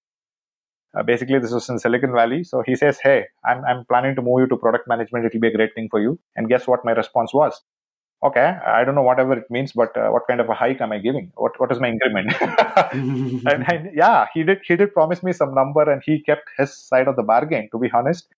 [0.96, 2.44] Uh, basically, this was in Silicon Valley.
[2.44, 5.24] So he says, Hey, I'm, I'm planning to move you to product management.
[5.24, 6.18] It'll be a great thing for you.
[6.36, 7.60] And guess what my response was?
[8.22, 10.92] Okay i don't know whatever it means but uh, what kind of a hike am
[10.92, 11.32] i giving?
[11.36, 12.32] What what is my increment?
[13.50, 16.76] And, and, yeah he did he did promise me some number and he kept his
[16.76, 18.28] side of the bargain to be honest.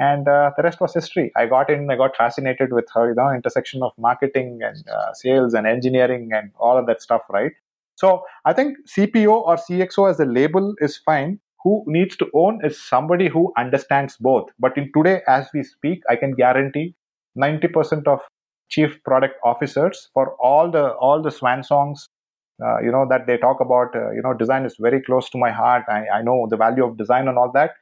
[0.00, 1.32] And uh, the rest was history.
[1.36, 5.12] I got in i got fascinated with how you know intersection of marketing and uh,
[5.12, 7.52] sales and engineering and all of that stuff right?
[7.94, 11.38] So i think cpo or cxo as a label is fine.
[11.64, 14.50] Who needs to own is somebody who understands both.
[14.58, 16.94] But in today as we speak i can guarantee
[17.36, 18.20] 90% of
[18.68, 22.08] chief product officers for all the all the swan songs
[22.64, 25.38] uh, you know that they talk about uh, you know design is very close to
[25.38, 25.84] my heart.
[25.88, 27.72] I, I know the value of design and all that.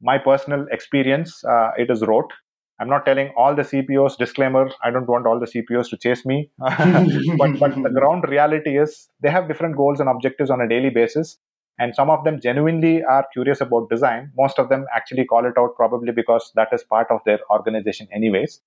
[0.00, 2.32] My personal experience uh, it is rote.
[2.80, 6.26] I'm not telling all the cpos disclaimer i don't want all the cpos to chase
[6.26, 6.50] me.
[7.38, 10.90] But but the ground reality is they have different goals and objectives on a daily
[10.90, 11.38] basis.
[11.78, 14.30] And some of them genuinely are curious about design.
[14.36, 18.08] Most of them actually call it out probably because that is part of their organization
[18.12, 18.60] anyways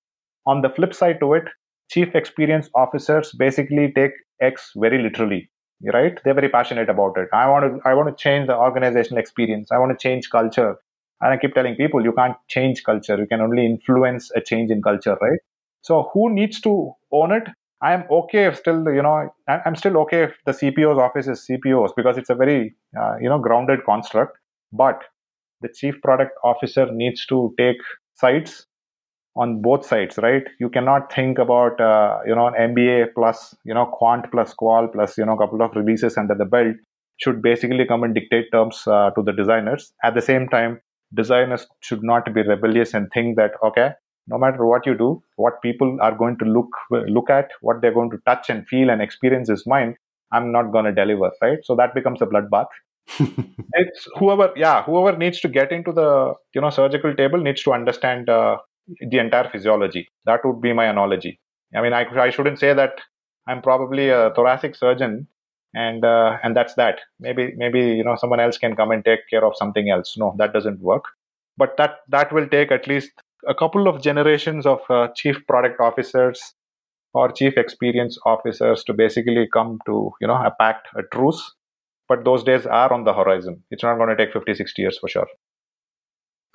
[0.46, 1.44] on the flip side to it,
[1.90, 5.50] chief experience officers basically take X very literally.
[5.92, 6.18] Right?
[6.24, 7.28] They're very passionate about it.
[7.34, 9.70] I want to I want to change the organizational experience.
[9.70, 10.76] I want to change culture.
[11.20, 13.18] And I keep telling people you can't change culture.
[13.18, 15.38] You can only influence a change in culture, right?
[15.82, 17.48] So who needs to own it?
[17.82, 21.46] I am okay if still, you know, I'm still okay if the CPO's office is
[21.46, 24.38] CPOs because it's a very, uh, you know, grounded construct.
[24.72, 25.04] But
[25.60, 27.76] the chief product officer needs to take
[28.14, 28.66] sides
[29.36, 30.44] on both sides, right?
[30.58, 34.88] You cannot think about uh, you know an MBA plus you know quant plus qual
[34.88, 36.76] plus you know a couple of releases under the belt
[37.18, 39.92] should basically come and dictate terms uh, to the designers.
[40.02, 40.80] At the same time,
[41.14, 43.90] designers should not be rebellious and think that okay,
[44.26, 47.94] no matter what you do, what people are going to look look at, what they're
[47.94, 49.94] going to touch and feel and experience is mine.
[50.32, 51.58] I'm not going to deliver, right?
[51.62, 52.66] So that becomes a bloodbath.
[53.74, 57.72] it's whoever, yeah, whoever needs to get into the you know surgical table needs to
[57.72, 58.56] understand uh,
[58.86, 60.08] the entire physiology.
[60.24, 61.40] That would be my analogy.
[61.74, 63.00] I mean, I, I shouldn't say that
[63.48, 65.28] I'm probably a thoracic surgeon
[65.74, 67.00] and uh, and that's that.
[67.20, 70.16] Maybe maybe you know someone else can come and take care of something else.
[70.16, 71.04] No, that doesn't work.
[71.56, 73.10] But that that will take at least
[73.46, 76.54] a couple of generations of uh, chief product officers
[77.12, 81.54] or chief experience officers to basically come to you know a pact, a truce.
[82.08, 83.64] But those days are on the horizon.
[83.70, 85.26] It's not going to take 50, 60 years for sure.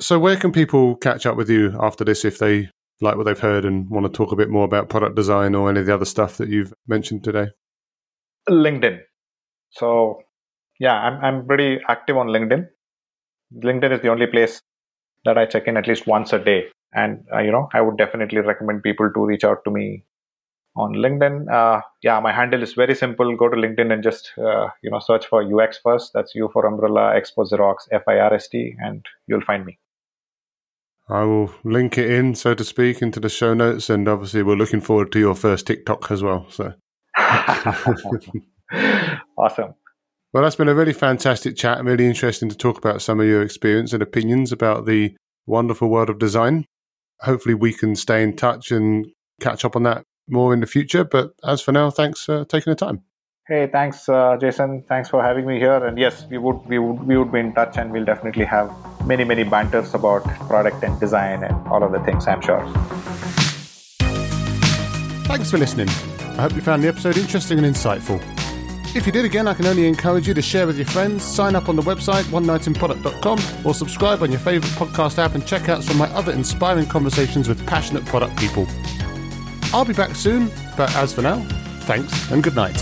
[0.02, 2.70] So, where can people catch up with you after this if they
[3.02, 5.70] like what they've heard and want to talk a bit more about product design or
[5.70, 7.50] any of the other stuff that you've mentioned today?
[8.50, 9.00] LinkedIn.
[9.70, 10.24] So,
[10.80, 12.68] yeah, I'm I'm pretty active on LinkedIn.
[13.64, 14.60] LinkedIn is the only place
[15.24, 17.98] that I check in at least once a day, and uh, you know, I would
[17.98, 20.04] definitely recommend people to reach out to me
[20.76, 21.52] on LinkedIn.
[21.52, 23.38] Uh, yeah, my handle is very simple.
[23.38, 26.12] Go to LinkedIn and just uh, you know search for UX first.
[26.16, 29.64] That's U for umbrella, X for Xerox, F I R S T, and you'll find
[29.64, 29.78] me.
[31.12, 34.56] I will link it in, so to speak, into the show notes, and obviously we're
[34.56, 36.46] looking forward to your first TikTok as well.
[36.50, 36.74] So
[39.38, 39.76] awesome.
[40.34, 41.84] Well, that's been a really fantastic chat.
[41.84, 45.14] Really interesting to talk about some of your experience and opinions about the
[45.46, 46.64] wonderful world of design.
[47.20, 49.08] Hopefully, we can stay in touch and
[49.42, 51.04] catch up on that more in the future.
[51.04, 53.04] But as for now, thanks for taking the time.
[53.52, 54.82] Hey, thanks, uh, Jason.
[54.88, 55.86] Thanks for having me here.
[55.86, 58.72] And yes, we would we would we would be in touch, and we'll definitely have
[59.06, 62.28] many many banters about product and design and all of the things.
[62.28, 62.62] I'm sure.
[65.28, 65.90] Thanks for listening.
[66.38, 68.22] I hope you found the episode interesting and insightful.
[68.96, 71.54] If you did again, I can only encourage you to share with your friends, sign
[71.54, 75.84] up on the website oneknightinproduct.com or subscribe on your favourite podcast app and check out
[75.84, 78.66] some of my other inspiring conversations with passionate product people.
[79.74, 81.46] I'll be back soon, but as for now,
[81.82, 82.82] thanks and good night.